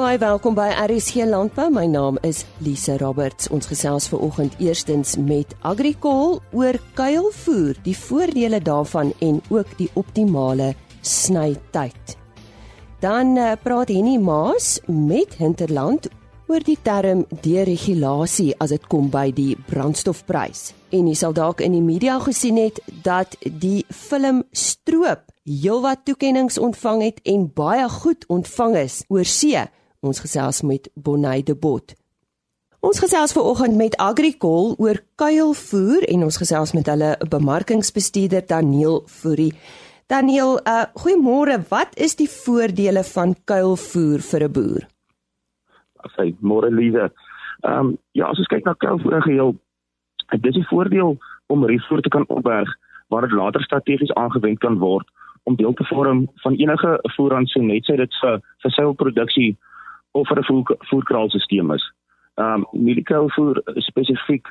Baie 0.00 0.16
welkom 0.16 0.54
by 0.56 0.70
RSG 0.80 1.26
Landbou. 1.28 1.66
My 1.68 1.82
naam 1.84 2.16
is 2.24 2.46
Lise 2.64 2.94
Roberts. 3.02 3.50
Ons 3.52 3.66
gesels 3.68 4.06
ver 4.08 4.22
oggend 4.24 4.54
eerstens 4.56 5.10
met 5.20 5.50
Agricol 5.60 6.38
oor 6.56 6.78
kuilvoer, 6.96 7.76
die 7.84 7.92
voordele 7.92 8.62
daarvan 8.64 9.10
en 9.20 9.42
ook 9.52 9.74
die 9.76 9.90
optimale 10.00 10.70
snytyd. 11.04 12.14
Dan 13.04 13.36
uh, 13.36 13.50
praat 13.60 13.92
Henny 13.92 14.16
Maas 14.16 14.78
met 14.88 15.36
Hinterland 15.36 16.08
oor 16.48 16.64
die 16.64 16.78
term 16.80 17.26
deregulasie 17.44 18.54
as 18.56 18.72
dit 18.72 18.86
kom 18.88 19.10
by 19.12 19.26
die 19.36 19.52
brandstofprys. 19.68 20.70
En 20.96 21.10
jy 21.12 21.18
sal 21.18 21.36
dalk 21.36 21.60
in 21.60 21.76
die 21.76 21.84
media 21.84 22.16
gesien 22.24 22.56
het 22.56 22.80
dat 23.04 23.36
die 23.44 23.84
film 23.92 24.46
Stroop 24.56 25.28
heelwat 25.44 26.06
toekenninge 26.08 26.56
ontvang 26.56 27.04
het 27.04 27.20
en 27.28 27.44
baie 27.52 27.84
goed 28.00 28.24
ontvang 28.32 28.78
is 28.86 29.02
oor 29.12 29.28
see. 29.28 29.66
Ons 30.00 30.22
gesels 30.24 30.62
met 30.64 30.86
Bonnie 30.96 31.42
de 31.44 31.52
Bot. 31.52 31.92
Ons 32.80 33.02
gesels 33.02 33.34
ver 33.36 33.44
oggend 33.44 33.76
met 33.76 33.96
Agricol 34.00 34.72
oor 34.80 34.96
kuilvoer 35.20 36.06
en 36.08 36.24
ons 36.24 36.38
gesels 36.40 36.72
met 36.72 36.88
hulle 36.88 37.10
bemarkingsbestuurder 37.34 38.46
Daniel 38.48 39.02
Fourie. 39.12 39.52
Daniel, 40.08 40.56
uh, 40.64 40.86
goeiemôre. 41.02 41.58
Wat 41.68 41.92
is 42.00 42.16
die 42.16 42.30
voordele 42.32 43.04
van 43.10 43.36
kuilvoer 43.44 44.24
vir 44.30 44.48
'n 44.48 44.52
boer? 44.56 44.88
Sy 46.16 46.32
môre 46.40 46.72
lieve. 46.72 47.12
Ehm 47.60 47.92
um, 47.92 47.98
ja, 48.16 48.32
as 48.32 48.38
ons 48.38 48.48
kyk 48.48 48.64
na 48.64 48.72
kuilvoer 48.72 49.20
geheel, 49.22 49.54
dit 50.32 50.46
is 50.46 50.56
'n 50.56 50.70
voordeel 50.72 51.18
om 51.46 51.64
rietvoer 51.64 52.00
te 52.00 52.08
kan 52.08 52.24
opberg 52.28 52.68
waar 53.08 53.28
dit 53.28 53.36
later 53.36 53.62
strategies 53.62 54.14
aangewend 54.14 54.58
kan 54.58 54.78
word 54.78 55.06
om 55.44 55.56
deel 55.56 55.72
te 55.72 55.84
vorm 55.84 56.28
van 56.42 56.54
enige 56.54 57.00
voerrantsoen 57.02 57.66
net 57.66 57.84
sy 57.84 57.96
dit 57.96 58.14
vir 58.22 58.40
vir 58.62 58.70
seilproduksie 58.70 59.56
of 60.12 60.28
vir 60.28 60.38
'n 60.38 60.44
voer, 60.44 60.76
voerkraalstelsel 60.78 61.74
is. 61.74 61.84
Ehm 62.34 62.64
um, 62.64 62.66
medical 62.72 63.30
voer 63.30 63.62
spesifiek 63.76 64.46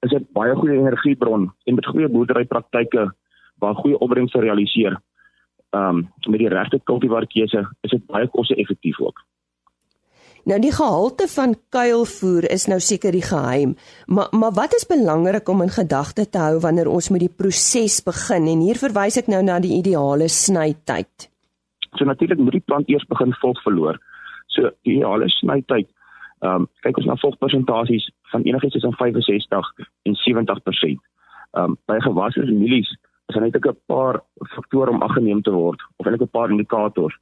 is 0.00 0.12
'n 0.12 0.26
baie 0.32 0.54
goeie 0.54 0.78
energiebron 0.78 1.52
en 1.64 1.74
met 1.74 1.86
goeie 1.86 2.08
boerderypraktyke 2.08 3.14
waar 3.58 3.74
goeie 3.74 3.98
opbrengs 3.98 4.32
realiseer. 4.32 5.00
Ehm 5.70 5.96
um, 5.96 6.12
met 6.28 6.38
die 6.38 6.48
regte 6.48 6.80
kultivarkeuse 6.84 7.68
is 7.80 7.90
dit 7.90 8.06
baie 8.06 8.28
koste-effektief 8.28 9.00
ook. 9.00 9.24
Nou 10.46 10.60
die 10.62 10.70
gehalte 10.70 11.26
van 11.26 11.56
kuilvoer 11.74 12.44
is 12.54 12.68
nou 12.70 12.78
seker 12.80 13.12
die 13.12 13.24
geheim, 13.26 13.72
maar 14.06 14.28
maar 14.30 14.52
wat 14.54 14.74
is 14.74 14.86
belangrik 14.86 15.48
om 15.48 15.62
in 15.62 15.72
gedagte 15.74 16.28
te 16.30 16.38
hou 16.38 16.60
wanneer 16.62 16.88
ons 16.88 17.08
met 17.10 17.20
die 17.20 17.32
proses 17.40 17.96
begin 18.06 18.46
en 18.46 18.60
hier 18.62 18.78
verwys 18.78 19.18
ek 19.18 19.26
nou 19.26 19.42
na 19.42 19.58
die 19.58 19.74
ideale 19.78 20.28
snytyd. 20.28 21.26
So 21.98 22.04
natuurlik 22.04 22.38
moet 22.38 22.52
die 22.52 22.66
plant 22.66 22.88
eers 22.88 23.06
begin 23.10 23.34
volg 23.40 23.62
verloor. 23.62 23.98
So 24.56 24.70
die 24.88 24.96
ideale 24.96 25.28
snytyd, 25.38 25.88
ehm 26.44 26.64
um, 26.64 26.68
kyk 26.84 26.98
ons 27.00 27.08
na 27.08 27.16
volgpersentasies 27.20 28.08
van 28.32 28.44
enigiets 28.48 28.76
tussen 28.76 28.96
65 28.96 29.70
en 30.08 30.16
70%. 30.24 31.04
Ehm 31.52 31.64
um, 31.64 31.76
by 31.88 32.00
gewasse 32.04 32.42
en 32.42 32.58
mielies 32.58 32.90
is 33.28 33.34
daar 33.34 33.42
net 33.42 33.56
'n 33.56 33.76
paar 33.86 34.20
faktore 34.54 34.90
om 34.90 35.02
aggeneem 35.02 35.42
te 35.42 35.50
word 35.50 35.80
of 35.96 36.06
eintlik 36.06 36.28
'n 36.28 36.36
paar 36.38 36.50
indikators. 36.50 37.16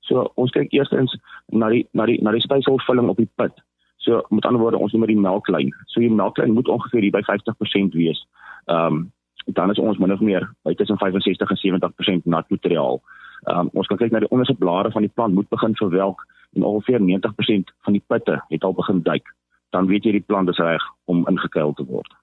So 0.00 0.30
ons 0.34 0.50
kyk 0.50 0.72
eerstens 0.72 1.16
na 1.48 1.68
die 1.68 1.86
na 1.92 2.06
die 2.06 2.18
na 2.22 2.32
die 2.32 2.40
spysvulling 2.40 3.08
op 3.08 3.16
die 3.16 3.30
put. 3.36 3.54
So 3.96 4.22
met 4.30 4.44
ander 4.44 4.60
woorde 4.60 4.78
ons 4.78 4.92
noem 4.92 5.06
dit 5.06 5.14
die 5.14 5.22
melklyn. 5.28 5.72
So 5.86 6.00
die 6.00 6.10
melklyn 6.10 6.52
moet 6.52 6.68
ongeveer 6.68 7.02
hier 7.02 7.16
by 7.16 7.22
50% 7.22 7.94
wees. 7.94 8.26
Ehm 8.66 8.86
um, 8.86 9.12
dan 9.46 9.70
is 9.70 9.78
ons 9.78 9.98
min 9.98 10.12
of 10.12 10.20
meer 10.20 10.50
by 10.62 10.74
tussen 10.74 10.98
65 10.98 11.50
en 11.50 11.56
70% 11.56 12.24
nat 12.24 12.50
materiaal. 12.50 13.00
Ehm 13.48 13.58
um, 13.58 13.70
ons 13.72 13.86
kan 13.86 13.96
kyk 13.96 14.10
na 14.12 14.18
die 14.18 14.30
onderste 14.30 14.54
blare 14.54 14.90
van 14.90 15.02
die 15.02 15.12
plant 15.14 15.34
moet 15.34 15.48
begin 15.48 15.76
verwelk 15.76 16.26
en 16.52 16.64
ongeveer 16.64 17.00
90% 17.00 17.74
van 17.84 17.92
die 17.92 18.04
putte 18.06 18.44
het 18.48 18.64
al 18.64 18.74
begin 18.74 19.02
duik. 19.02 19.34
Dan 19.70 19.86
weet 19.86 20.04
jy 20.04 20.12
die 20.18 20.26
plant 20.26 20.48
is 20.48 20.58
reg 20.58 20.82
om 21.04 21.26
ingekuil 21.28 21.72
te 21.72 21.84
word. 21.86 22.14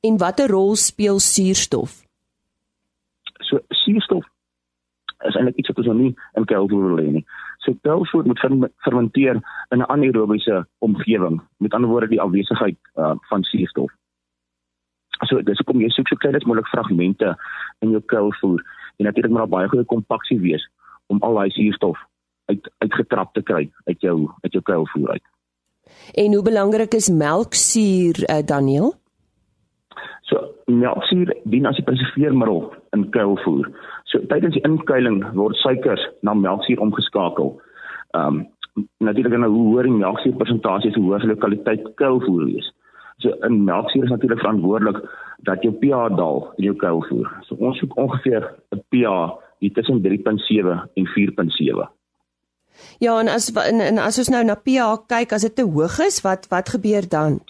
En 0.00 0.16
watter 0.18 0.48
rol 0.48 0.76
speel 0.76 1.18
suurstof? 1.18 2.02
So 3.40 3.58
suurstof 3.68 4.24
is 5.28 5.36
eintlik 5.36 5.58
iets 5.60 5.68
wat 5.68 5.78
ons 5.82 5.86
nog 5.90 5.98
nie 5.98 6.12
in 6.38 6.46
kuilvoer 6.48 7.00
hê 7.02 7.10
nie. 7.18 7.24
So 7.60 7.74
kuilvoer 7.84 8.28
moet 8.30 8.40
fermenteer 8.86 9.40
in 9.70 9.78
'n 9.78 9.90
anaerobiese 9.92 10.66
omgewing, 10.78 11.40
met 11.58 11.74
ander 11.74 11.90
woorde 11.90 12.08
die 12.08 12.20
afwesigheid 12.20 12.78
uh, 12.96 13.14
van 13.28 13.42
suurstof. 13.42 13.90
So 15.28 15.42
dis 15.42 15.58
hoekom 15.58 15.80
jy 15.80 15.88
soek 15.88 16.08
so 16.08 16.16
klein 16.16 16.36
as 16.36 16.44
moontlik 16.44 16.68
fragmente 16.72 17.36
in 17.80 17.90
jou 17.90 18.00
kuilvoer 18.00 18.64
en 18.96 19.04
natuurlik 19.04 19.30
moet 19.30 19.40
daar 19.40 19.56
baie 19.58 19.68
goeie 19.68 19.84
kompaksie 19.84 20.40
wees 20.40 20.70
om 21.06 21.20
al 21.20 21.34
daai 21.34 21.50
suurstof 21.50 21.98
uit 22.50 22.70
uitgetrap 22.84 23.34
te 23.34 23.42
kry 23.42 23.66
uit 23.88 24.00
jou 24.06 24.16
uit 24.42 24.52
jou 24.52 24.62
kuilvoer 24.62 25.16
uit. 25.16 25.26
En 26.22 26.34
hoe 26.34 26.42
belangrik 26.46 26.94
is 26.94 27.10
melksuur 27.10 28.22
uh, 28.26 28.40
Daniel? 28.46 28.94
So 30.28 30.42
melksuur 30.66 31.34
dien 31.44 31.66
as 31.66 31.78
'n 31.78 31.84
preserveermiddel 31.84 32.72
in 32.96 33.10
kuilvoer. 33.10 33.70
So 34.04 34.18
tydens 34.26 34.54
die 34.54 34.62
inkuiling 34.62 35.24
word 35.34 35.56
suikers 35.56 36.08
na 36.20 36.34
melksuur 36.34 36.80
omgeskakel. 36.80 37.60
Ehm 38.10 38.26
um, 38.26 38.48
natuurlik 38.98 39.32
dan 39.32 39.44
hoe 39.44 39.66
hoor 39.72 39.82
die 39.82 39.92
melksuur 39.92 40.36
persentasie 40.36 40.92
hoe 40.94 41.12
hoog 41.12 41.26
die 41.26 41.36
kwaliteit 41.36 41.94
kuilvoer 41.94 42.48
is. 42.48 42.72
So 43.18 43.34
in 43.46 43.64
melksuur 43.64 44.04
is 44.04 44.10
natuurlik 44.10 44.38
verantwoordelik 44.38 44.98
dat 45.38 45.62
jou 45.62 45.72
pH 45.74 46.16
daal 46.16 46.52
in 46.56 46.64
jou 46.64 46.76
kuilvoer. 46.76 47.28
So 47.46 47.54
ons 47.54 47.78
soek 47.78 47.96
ongeveer 47.96 48.54
'n 48.70 48.82
pH 48.88 49.32
hier 49.58 49.72
tussen 49.72 50.02
3.7 50.02 50.88
en 50.94 51.06
4.7. 51.06 51.88
Ja, 52.98 53.20
en 53.20 53.28
as 53.28 53.50
en, 53.52 53.80
en 53.80 53.98
as 53.98 54.18
ons 54.18 54.28
nou 54.28 54.44
na 54.44 54.54
pH 54.54 55.06
kyk, 55.06 55.32
as 55.32 55.42
dit 55.42 55.54
te 55.54 55.64
hoog 55.64 55.98
is, 56.06 56.20
wat 56.26 56.46
wat 56.50 56.68
gebeur 56.68 57.08
dan? 57.08 57.40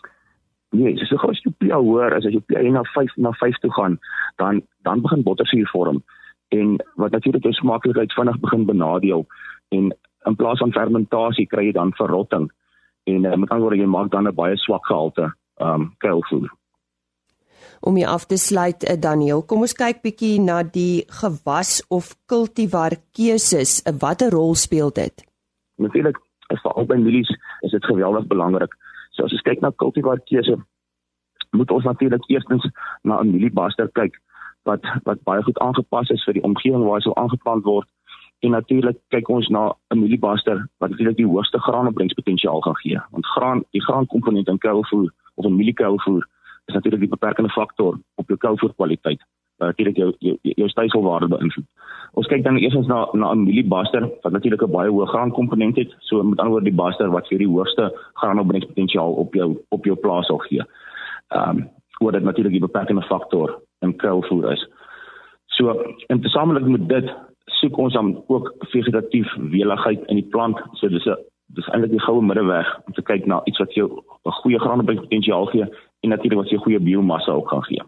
Nee, 0.70 0.94
so 1.04 1.16
gou 1.18 1.30
as 1.30 1.42
jy 1.42 1.52
pH 1.58 1.82
hoor, 1.82 2.14
as 2.14 2.24
jy 2.24 2.40
pH 2.46 2.70
na 2.70 2.84
5 2.94 3.16
na 3.16 3.32
5 3.32 3.58
toe 3.60 3.72
gaan, 3.72 3.98
dan 4.36 4.62
dan 4.86 5.02
begin 5.02 5.22
bottersuur 5.22 5.68
vorm 5.72 6.02
en 6.50 6.76
wat 6.94 7.10
natuurlik 7.10 7.42
jou 7.42 7.54
smaaklikheid 7.54 8.12
vinnig 8.12 8.38
begin 8.40 8.64
benadeel 8.66 9.26
en 9.68 9.90
in 10.28 10.36
plaas 10.36 10.58
van 10.58 10.72
fermentasie 10.72 11.46
kry 11.46 11.68
jy 11.68 11.74
dan 11.76 11.92
verrotting 11.98 12.48
en 13.10 13.24
uh, 13.24 13.36
met 13.36 13.50
ander 13.50 13.66
woorde 13.66 13.78
jy 13.78 13.86
maak 13.90 14.10
dan 14.10 14.28
'n 14.28 14.34
baie 14.34 14.56
swak 14.56 14.86
gehalte 14.86 15.30
um 15.60 15.94
kuilvoer. 15.98 16.50
Om 17.80 17.96
jy 17.96 18.06
af 18.06 18.26
te 18.28 18.36
sluit 18.36 18.84
uh, 18.84 18.96
Daniel, 19.00 19.40
kom 19.42 19.62
ons 19.64 19.72
kyk 19.76 20.02
bietjie 20.04 20.36
na 20.40 20.60
die 20.62 21.04
gewas 21.20 21.78
of 21.88 22.12
kultivar 22.28 22.98
keuses. 23.16 23.78
Uh, 23.88 23.94
Watter 24.02 24.34
rol 24.36 24.52
speel 24.54 24.92
dit? 24.92 25.24
Natuurlik, 25.80 26.18
vir 26.50 26.74
albei 26.76 26.98
mielies 27.00 27.30
is 27.64 27.72
dit 27.72 27.84
geweldig 27.88 28.26
belangrik. 28.28 28.74
So 29.16 29.24
as 29.24 29.32
ons 29.32 29.46
kyk 29.46 29.62
na 29.64 29.72
kultivar 29.72 30.20
keuse, 30.28 30.58
moet 31.56 31.70
ons 31.70 31.86
natuurlik 31.88 32.26
eerstens 32.28 32.66
na 33.02 33.20
'n 33.20 33.30
mieliebaster 33.32 33.88
kyk 33.96 34.18
wat 34.68 34.84
wat 35.04 35.22
baie 35.24 35.42
goed 35.42 35.58
aangepas 35.58 36.10
is 36.10 36.24
vir 36.24 36.34
die 36.34 36.44
omgewing 36.44 36.84
waar 36.84 37.00
hy 37.00 37.04
sou 37.06 37.14
aangeplant 37.16 37.64
word. 37.64 37.88
En 38.44 38.50
natuurlik 38.50 38.98
kyk 39.08 39.28
ons 39.28 39.48
na 39.48 39.72
'n 39.90 39.98
mieliebaster 39.98 40.68
wat 40.78 40.90
natuurlik 40.90 41.16
die 41.16 41.26
hoogste 41.26 41.58
graanopbrengspotensiaal 41.58 42.60
gaan 42.60 42.76
gee. 42.82 43.00
Want 43.10 43.26
graan, 43.26 43.64
die 43.70 43.82
graankomponent 43.82 44.48
in 44.48 44.58
kuilvoer 44.58 45.08
of 45.34 45.44
'n 45.44 45.56
mieliekuilvoer 45.56 46.28
is 46.70 46.78
natuurlik 46.78 47.04
die 47.06 47.14
beperkende 47.16 47.52
faktor 47.54 47.98
op 48.22 48.32
jou 48.32 48.38
kuilvoerkwaliteit 48.38 49.22
natuurlik 49.66 49.96
jou 49.96 50.14
jou, 50.18 50.36
jou 50.42 50.68
styselwaarde 50.68 51.28
beïnvloed. 51.28 51.66
Ons 52.18 52.28
kyk 52.30 52.44
dan 52.44 52.58
eers 52.58 52.74
na 52.86 53.06
na 53.12 53.32
'n 53.32 53.44
mieliebaster 53.44 54.08
wat 54.22 54.32
natuurlik 54.32 54.62
'n 54.62 54.70
baie 54.70 54.90
hoë 54.90 55.06
graankomponent 55.06 55.76
het, 55.76 55.94
so 55.98 56.22
met 56.22 56.38
ander 56.38 56.52
woorde 56.52 56.70
die 56.70 56.80
baster 56.82 57.10
wat 57.10 57.28
vir 57.28 57.38
die 57.38 57.48
hoogste 57.48 57.92
graanopbrengspotensiaal 58.14 59.12
op 59.12 59.34
jou 59.34 59.58
op 59.68 59.84
jou 59.84 59.96
plaas 59.96 60.26
sal 60.26 60.38
gee. 60.38 60.62
Ehm 61.28 61.58
um, 61.58 61.68
wat 62.00 62.12
dit 62.12 62.22
natuurlik 62.22 62.52
die 62.52 62.68
beperkende 62.68 63.02
faktor 63.02 63.60
in 63.80 63.96
kuilvoer 63.96 64.52
is. 64.52 64.68
So 65.46 65.94
in 66.06 66.20
tesamelik 66.20 66.66
met 66.66 66.88
dit 66.88 67.14
soek 67.44 67.76
ons 67.76 67.92
dan 67.92 68.24
ook 68.26 68.54
vegetatief 68.58 69.36
weligheid 69.36 70.04
in 70.06 70.16
die 70.16 70.28
plant. 70.30 70.60
So 70.72 70.88
dis 70.88 71.06
'n 71.06 71.16
dis 71.46 71.68
eintlik 71.68 71.90
die 71.90 72.00
goue 72.00 72.22
middeweg 72.22 72.80
om 72.86 72.92
te 72.92 73.02
kyk 73.02 73.26
na 73.26 73.40
iets 73.44 73.58
wat 73.58 73.74
jou 73.74 74.02
'n 74.24 74.30
goeie 74.30 74.58
graanopbrengspotensiaal 74.58 75.46
gee 75.46 75.66
en 76.00 76.08
natuurlik 76.08 76.38
wat 76.38 76.48
jou 76.48 76.62
goeie 76.62 76.80
biomassa 76.80 77.32
ook 77.32 77.48
kan 77.48 77.62
gee. 77.62 77.82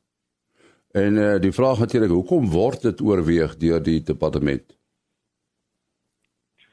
En 0.92 1.16
uh, 1.16 1.38
die 1.38 1.52
vraag 1.52 1.78
natuurlik, 1.78 2.10
hoekom 2.10 2.50
word 2.50 2.82
dit 2.82 3.00
oorweeg 3.00 3.56
deur 3.56 3.82
die 3.82 4.02
departement? 4.02 4.76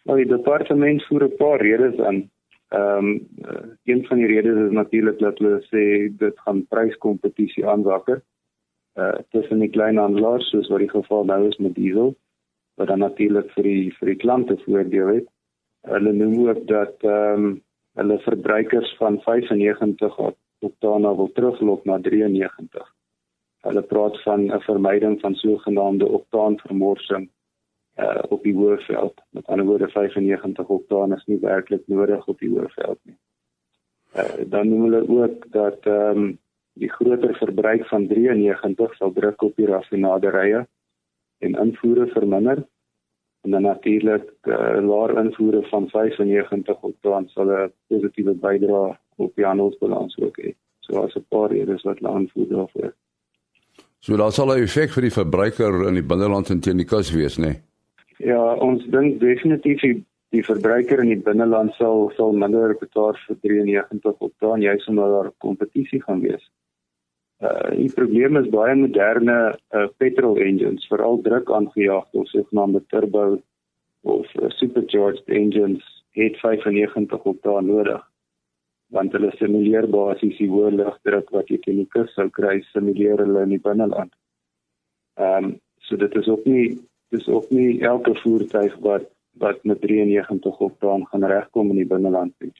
Nou 0.04 0.18
die 0.18 0.28
departement 0.28 1.04
voer 1.06 1.24
'n 1.24 1.36
paar 1.38 1.62
redes 1.62 2.00
aan. 2.00 2.30
Ehm 2.70 3.08
um, 3.08 3.28
een 3.84 4.06
van 4.06 4.18
die 4.18 4.28
redes 4.28 4.58
is 4.66 4.72
natuurlik 4.72 5.20
dat 5.20 5.38
hulle 5.40 5.60
sê 5.72 5.84
dit 6.18 6.40
gaan 6.40 6.66
pryskompetisie 6.68 7.68
aanwakker. 7.68 8.22
Uh 8.96 9.20
tussen 9.30 9.60
die 9.60 9.70
kleinhandelaars 9.70 10.50
soos 10.50 10.68
wat 10.68 10.84
die 10.84 10.90
geval 10.90 11.24
nou 11.26 11.48
is 11.48 11.58
met 11.58 11.76
diesel 11.76 12.16
wat 12.76 12.88
dan 12.88 13.00
natuurlik 13.00 13.52
vir 13.56 13.64
die 13.64 13.94
vir 14.00 14.12
die 14.12 14.20
klante 14.24 14.58
voordeel 14.66 15.08
het. 15.08 15.30
Hulle 15.88 16.14
noem 16.14 16.48
ook 16.48 16.68
dat 16.68 17.08
ehm 17.08 17.46
um, 17.46 17.64
hulle 17.98 18.20
verbruikers 18.20 18.96
van 18.98 19.22
95 19.22 20.20
oktane 20.60 21.16
wil 21.16 21.32
teruglok 21.34 21.86
na 21.86 21.98
93. 22.02 22.94
Hulle 23.66 23.82
praat 23.82 24.22
van 24.24 24.52
'n 24.52 24.62
vermyding 24.68 25.20
van 25.22 25.36
sogenaamde 25.36 26.08
oktaanvermorsing 26.20 27.30
uh 27.98 28.24
op 28.30 28.44
die 28.44 28.54
hoëveld. 28.54 29.22
Met 29.30 29.48
ander 29.48 29.66
woorde 29.66 29.90
95 29.90 30.68
oktaan 30.68 31.14
is 31.14 31.26
nie 31.26 31.40
werklik 31.40 31.88
nodig 31.88 32.28
op 32.28 32.40
die 32.40 32.50
hoëveld 32.50 33.00
nie. 33.04 33.18
Uh 34.16 34.46
dan 34.46 34.70
noem 34.70 34.84
hulle 34.84 35.08
ook 35.08 35.52
dat 35.52 35.86
ehm 35.86 36.18
um, 36.18 36.38
die 36.78 36.90
groter 36.90 37.36
verbruik 37.36 37.86
van 37.90 38.08
93 38.08 38.96
sal 38.96 39.14
druk 39.14 39.42
op 39.42 39.56
die 39.56 39.66
raffinaderye 39.66 40.68
en 41.38 41.56
invoere 41.64 42.08
verminder 42.08 42.64
en 43.42 43.52
dan 43.52 43.62
natuurlik 43.62 44.34
uh, 44.44 44.78
laer 44.90 45.18
invoere 45.24 45.64
van 45.70 45.90
95 45.90 46.82
oktaan 46.82 47.28
sal 47.28 47.50
'n 47.52 47.72
positiewe 47.88 48.34
bydrae 48.34 48.98
op 49.16 49.36
die 49.36 49.46
handelsbalans 49.46 50.18
ook 50.20 50.38
hê. 50.42 50.54
So 50.80 51.04
as 51.04 51.16
'n 51.16 51.26
paar 51.30 51.50
redes 51.50 51.84
wat 51.84 52.00
hulle 52.00 52.14
aanvoer 52.14 52.48
daarvoor. 52.48 52.94
So 54.00 54.18
daar 54.18 54.32
sal 54.32 54.54
'n 54.54 54.62
effek 54.62 54.90
vir 54.90 55.02
die 55.02 55.18
verbruiker 55.22 55.88
in 55.88 55.94
die 55.94 56.10
binneland 56.12 56.50
en 56.50 56.60
teen 56.60 56.78
die 56.78 56.86
kus 56.86 57.12
wees, 57.12 57.38
né? 57.38 57.46
Nee? 57.46 57.67
Ja, 58.18 58.42
ons 58.66 58.86
dink 58.90 59.20
definitief 59.22 59.82
die, 59.84 59.98
die 60.34 60.44
verbruiker 60.46 61.04
in 61.04 61.12
die 61.12 61.22
binneland 61.22 61.76
sal 61.78 62.08
sal 62.18 62.34
minder 62.34 62.74
betaal 62.80 63.14
vir 63.26 63.38
93 63.46 64.24
oktaan, 64.30 64.64
juis 64.66 64.88
omdat 64.90 65.14
daar 65.14 65.30
kompetisie 65.44 66.02
gaan 66.04 66.24
wees. 66.26 66.44
Uh 67.38 67.70
die 67.78 67.92
probleem 67.94 68.40
is 68.42 68.50
baie 68.50 68.74
moderne 68.76 69.38
uh, 69.54 69.86
petrol 70.02 70.40
engines, 70.42 70.88
veral 70.90 71.22
druk 71.22 71.52
aangejaagde 71.54 72.24
of 72.24 72.32
sogenaamde 72.34 72.82
turbo 72.90 73.38
of 74.02 74.26
uh, 74.42 74.50
supercharged 74.58 75.30
engines 75.30 75.86
het 76.18 76.40
95 76.42 77.30
oktaan 77.34 77.70
nodig. 77.70 78.02
Want 78.90 79.14
hulle 79.14 79.30
simuleer 79.38 79.86
basies 79.94 80.38
die 80.42 80.50
hoë 80.50 80.74
lugdruk 80.80 81.30
wat 81.36 81.54
jy 81.54 81.62
teen 81.62 81.84
die 81.84 81.90
kus 81.94 82.10
sou 82.18 82.30
kry, 82.34 82.64
simuleer 82.72 83.22
hulle 83.22 83.46
in 83.46 83.54
die 83.54 83.64
binneland. 83.70 84.14
Ehm 85.22 85.54
um, 85.54 85.56
so 85.88 85.96
dit 85.96 86.16
is 86.20 86.28
ook 86.28 86.44
nie 86.50 86.74
dis 87.10 87.28
ook 87.28 87.50
nie 87.50 87.82
elke 87.82 88.16
voertuig 88.24 88.76
wat 88.86 89.10
wat 89.38 89.64
met 89.64 89.82
93 89.82 90.60
oktaan 90.60 91.06
gaan 91.08 91.26
regkom 91.26 91.70
in 91.70 91.76
die 91.76 91.86
binneland 91.86 92.34
nie. 92.40 92.54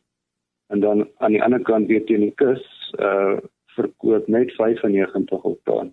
En 0.68 0.80
dan 0.80 1.08
aan 1.18 1.32
die 1.32 1.44
ander 1.44 1.62
kant 1.62 1.88
weer 1.88 2.06
teen 2.06 2.26
die 2.28 2.36
kus 2.36 2.66
uh 3.00 3.38
verkoop 3.78 4.28
net 4.28 4.52
95 4.58 5.44
oktaan 5.46 5.92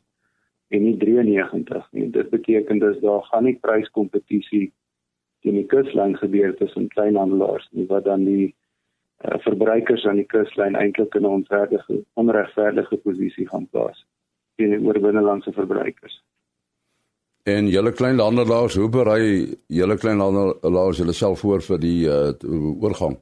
en 0.69 0.83
nie 0.83 0.97
93 0.97 1.89
nie. 1.93 2.11
Dit 2.11 2.31
beteken 2.31 2.79
dus 2.79 3.01
daar 3.01 3.23
gaan 3.23 3.45
nie 3.45 3.59
pryskompetisie 3.61 4.73
teen 5.45 5.59
die 5.61 5.67
kuslyn 5.69 6.17
gebeur 6.17 6.55
tussen 6.57 6.89
kleinhandelaars 6.89 7.69
nie 7.73 7.85
wat 7.91 8.07
dan 8.09 8.25
die 8.25 8.47
uh, 8.49 9.37
verbruikers 9.45 10.07
aan 10.09 10.23
die 10.23 10.31
kuslyn 10.33 10.79
eintlik 10.81 11.15
in 11.15 11.23
'n 11.23 11.35
onregverdige 11.41 12.01
onregverdige 12.15 12.97
posisie 12.97 13.49
gaan 13.49 13.69
plaas 13.69 14.07
teenoor 14.57 15.01
binnelandse 15.01 15.53
verbruikers. 15.53 16.23
En 17.45 17.69
julle 17.69 17.93
kleinhandelaars, 17.93 18.77
hoe 18.81 18.89
berei 18.89 19.55
julle 19.69 19.97
kleinhandelaars 20.01 20.99
julle 20.99 21.13
self 21.13 21.45
voor 21.45 21.61
vir 21.63 21.79
die 21.79 21.99
uh, 22.09 22.33
oorgang? 22.81 23.19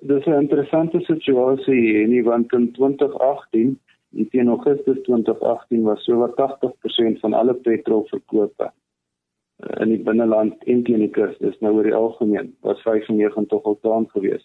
dis 0.00 0.24
'n 0.26 0.40
interessante 0.40 1.00
situasie 1.00 2.02
en 2.02 2.10
nie 2.10 2.22
want 2.22 2.52
in 2.52 2.72
2018 2.72 3.78
in 4.12 4.28
teen 4.28 4.48
Augustus 4.48 4.98
2018 5.02 5.82
was 5.82 6.04
so 6.04 6.16
wat 6.16 6.34
80% 6.36 7.20
van 7.20 7.32
alle 7.32 7.54
petrolverkope 7.54 8.72
eh, 9.56 9.80
in 9.82 9.88
die 9.88 10.02
binneland 10.02 10.64
en 10.64 10.82
teen 10.82 10.98
die 10.98 11.10
kus 11.10 11.38
dis 11.38 11.58
nou 11.60 11.74
oor 11.74 11.88
die 11.88 11.94
algemeen 11.94 12.54
was 12.60 12.82
95 12.82 13.62
oktaan 13.72 14.08
gewees. 14.14 14.44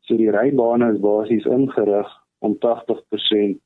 So 0.00 0.16
die 0.16 0.30
rybane 0.30 0.92
is 0.92 1.00
basies 1.00 1.44
ingerig 1.44 2.10
om 2.38 2.58
80% 2.66 3.58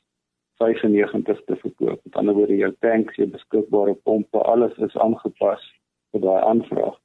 95 0.60 1.44
te 1.46 1.56
verkoop. 1.56 2.00
Met 2.04 2.16
ander 2.16 2.34
woorde 2.34 2.56
jou 2.56 2.72
tanks, 2.80 3.16
jou 3.16 3.28
beskikbare 3.28 3.94
pompe, 3.94 4.38
alles 4.38 4.76
is 4.78 4.96
aangepas 4.96 5.64
vir 6.12 6.20
daai 6.26 6.42
aanvraag 6.42 6.98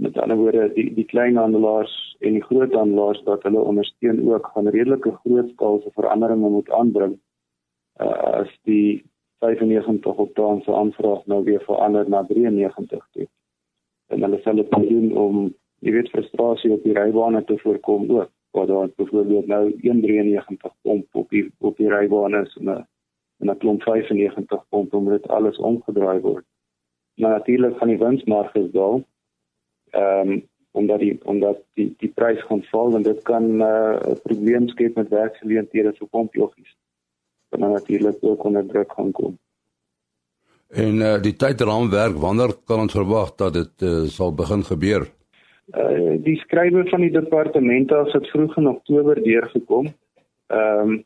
met 0.00 0.18
ander 0.18 0.36
woorde 0.36 0.70
die 0.74 0.88
die 0.96 1.04
kleinhandelaars 1.04 1.94
en 2.24 2.36
die 2.38 2.44
groothandelaars 2.44 3.20
wat 3.26 3.42
hulle 3.48 3.64
ondersteun 3.72 4.22
ook 4.28 4.46
gaan 4.54 4.68
redelike 4.76 5.12
groot 5.24 5.50
skaalse 5.52 5.92
veranderinge 5.98 6.48
moet 6.56 6.70
aanbring 6.78 7.14
uh, 8.00 8.16
as 8.40 8.52
die 8.70 9.02
95 9.44 10.22
oktaan 10.24 10.62
se 10.64 10.72
aanvraag 10.76 11.26
nou 11.32 11.42
weer 11.44 11.62
verander 11.66 12.08
na 12.08 12.24
93 12.28 13.06
toe. 13.12 13.26
En 14.12 14.24
hulle 14.24 14.40
sal 14.44 14.60
dit 14.60 14.74
doen 14.88 15.12
om 15.24 15.36
jy 15.84 15.94
weet 15.96 16.12
frustrasie 16.12 16.72
op 16.76 16.84
die 16.84 16.96
rybane 16.96 17.44
te 17.44 17.56
voorkom 17.60 18.10
ook. 18.16 18.32
Waar 18.50 18.66
daar 18.66 18.88
byvoorbeeld 18.96 19.46
nou 19.46 19.78
193 19.80 20.72
pomp 20.82 21.14
op 21.14 21.30
die 21.30 21.52
op 21.58 21.76
die 21.76 21.88
rybane 21.88 22.42
is 22.42 22.56
en 22.56 22.70
'n 22.70 22.86
en 23.38 23.50
'n 23.50 23.58
klomp 23.58 23.82
95 23.82 24.68
pomp 24.68 24.94
om 24.94 25.08
dit 25.08 25.28
alles 25.28 25.58
omgedraai 25.58 26.20
word. 26.20 26.44
Maar 27.14 27.30
natuurlik 27.30 27.76
gaan 27.78 27.88
die 27.88 27.98
winsmarge 27.98 28.70
daal 28.70 29.04
ehm 29.90 30.28
um, 30.28 30.48
omdat 30.70 30.98
die 30.98 31.18
omdat 31.24 31.62
die 31.74 31.94
die 31.98 32.12
prys 32.14 32.42
gaan 32.42 32.62
val 32.62 32.94
en 32.96 33.02
dit 33.02 33.22
kan 33.22 33.44
uh, 33.44 33.58
'n 33.58 34.10
uh, 34.10 34.16
probleem 34.22 34.68
skep 34.68 34.94
met 34.94 35.08
werksgeleenthede 35.08 35.92
vir 35.92 36.08
pompjoggies. 36.08 36.76
Dan 37.48 37.60
natuurlik 37.60 38.16
ook 38.20 38.44
onder 38.44 38.66
druk 38.66 38.92
gaan 38.92 39.10
kom. 39.10 39.38
En 40.68 40.94
uh, 40.94 41.22
die 41.22 41.36
tydraamwerk 41.36 42.16
wanneer 42.16 42.54
kan 42.64 42.80
ons 42.80 42.92
verwag 42.92 43.34
dat 43.34 43.52
dit 43.52 43.82
uh, 43.82 44.04
sal 44.04 44.34
begin 44.34 44.62
gebeur? 44.64 45.10
Uh, 45.70 46.16
die 46.18 46.36
skrywe 46.40 46.82
van 46.88 47.04
die 47.04 47.12
departemente 47.14 47.94
het 47.94 48.12
dit 48.12 48.30
vroeg 48.32 48.56
in 48.58 48.68
Oktober 48.68 49.22
deurgekom. 49.22 49.92
Ehm 50.46 50.90
um, 50.90 51.04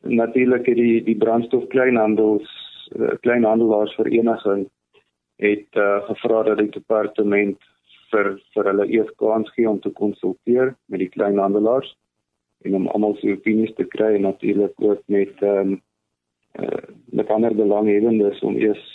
natuurlik 0.00 0.66
het 0.66 0.76
die 0.76 1.02
die 1.04 1.16
brandstof 1.16 1.66
kleinhandels 1.68 2.48
uh, 2.96 3.10
kleinhandelaarsvereniging 3.20 4.70
het 5.36 5.76
uh, 5.76 6.02
gevra 6.06 6.42
dat 6.42 6.58
die 6.58 6.70
departement 6.70 7.58
vir 8.10 8.30
vir 8.54 8.70
hulle 8.70 8.86
eers 8.88 9.12
kans 9.20 9.52
gee 9.52 9.68
om 9.68 9.80
te 9.80 9.92
konsulteer 10.00 10.74
met 10.86 11.04
die 11.04 11.12
kleinhandelaars 11.12 11.92
en 12.64 12.74
om 12.80 12.88
almal 12.88 13.18
se 13.20 13.36
opinies 13.36 13.74
te 13.76 13.84
kry 13.84 14.14
en 14.14 14.28
natuurlik 14.30 14.80
ook 14.80 15.02
met 15.06 15.44
ehm 15.44 15.76
um, 15.76 15.80
uh, 16.60 16.88
met 17.12 17.28
ander 17.28 17.54
belanghebbendes 17.54 18.40
om 18.40 18.56
eers 18.56 18.86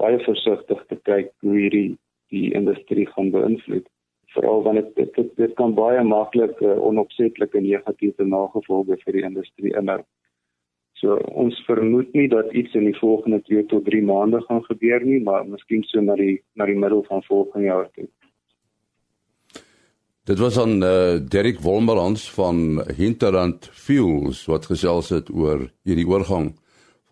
baie 0.00 0.18
versigtig 0.24 0.86
te 0.88 0.96
kyk 1.10 1.32
hoe 1.44 1.58
hierdie 1.58 1.98
die 2.32 2.48
industrie 2.54 3.06
gaan 3.12 3.30
beïnvloed 3.30 3.86
veral 4.34 4.62
wanneer 4.66 4.90
dit, 4.94 5.14
dit 5.14 5.30
dit 5.36 5.54
kan 5.58 5.74
baie 5.74 6.02
maklik 6.04 6.60
uh, 6.60 6.76
onopsetlike 6.88 7.60
negatiewe 7.60 8.26
nagevolge 8.28 8.98
vir 9.04 9.18
die 9.18 9.24
industrie 9.30 9.74
inhou. 9.80 10.02
So 11.00 11.18
ons 11.44 11.58
vermoed 11.66 12.12
nie 12.14 12.28
dat 12.32 12.52
iets 12.54 12.74
in 12.78 12.86
die 12.88 12.98
volgende 12.98 13.42
2 13.48 13.66
tot 13.72 13.84
3 13.88 14.02
maande 14.06 14.40
gaan 14.46 14.62
gebeur 14.68 15.02
nie, 15.04 15.20
maar 15.22 15.46
miskien 15.46 15.82
so 15.90 16.00
na 16.00 16.16
die 16.20 16.38
na 16.54 16.68
die 16.70 16.78
middel 16.78 17.02
van 17.08 17.24
volgende 17.28 17.66
jaar 17.66 17.90
toe. 17.96 18.08
Dit 20.24 20.38
was 20.40 20.56
aan 20.58 20.78
uh, 20.80 21.20
Derek 21.20 21.58
Wolmerans 21.60 22.30
van 22.32 22.80
Hinterland 22.96 23.68
Fuels 23.72 24.46
wat 24.48 24.70
gesels 24.70 25.10
het 25.12 25.28
oor 25.28 25.66
hierdie 25.84 26.08
oorgang 26.08 26.54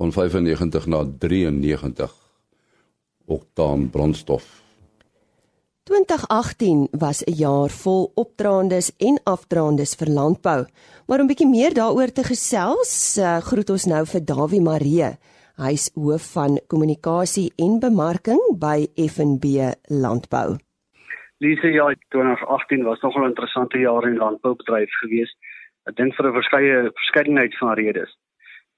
van 0.00 0.12
95 0.12 0.86
na 0.86 1.04
93 1.18 2.14
oktaan 3.26 3.90
brandstof. 3.90 4.61
2018 5.84 6.88
was 6.90 7.24
'n 7.24 7.32
jaar 7.32 7.70
vol 7.70 8.12
opdraandes 8.14 8.96
en 8.96 9.20
afdraandes 9.24 9.94
vir 9.94 10.08
landbou. 10.08 10.60
Maar 11.06 11.20
om 11.20 11.26
bietjie 11.26 11.48
meer 11.48 11.74
daaroor 11.74 12.12
te 12.12 12.24
gesels, 12.24 13.18
uh, 13.18 13.38
groet 13.48 13.70
ons 13.70 13.84
nou 13.84 14.06
vir 14.06 14.24
Dawie 14.24 14.60
Maree. 14.60 15.10
Hy's 15.56 15.90
hoof 15.94 16.32
van 16.32 16.60
kommunikasie 16.66 17.52
en 17.56 17.80
bemarking 17.80 18.42
by 18.58 18.86
FNB 18.94 19.44
Landbou. 19.88 20.56
Lise, 21.38 21.68
ja, 21.72 21.94
2018 22.08 22.82
was 22.84 23.00
nogal 23.00 23.22
'n 23.22 23.28
interessante 23.34 23.78
jaar 23.78 24.04
in 24.08 24.16
landboubedryf 24.16 24.90
geweest. 25.02 25.36
Ek 25.86 25.96
dink 25.96 26.14
vir 26.14 26.26
'n 26.26 26.32
verskeie 26.32 26.90
verskeidenheid 26.94 27.58
van 27.58 27.74
redes. 27.74 28.16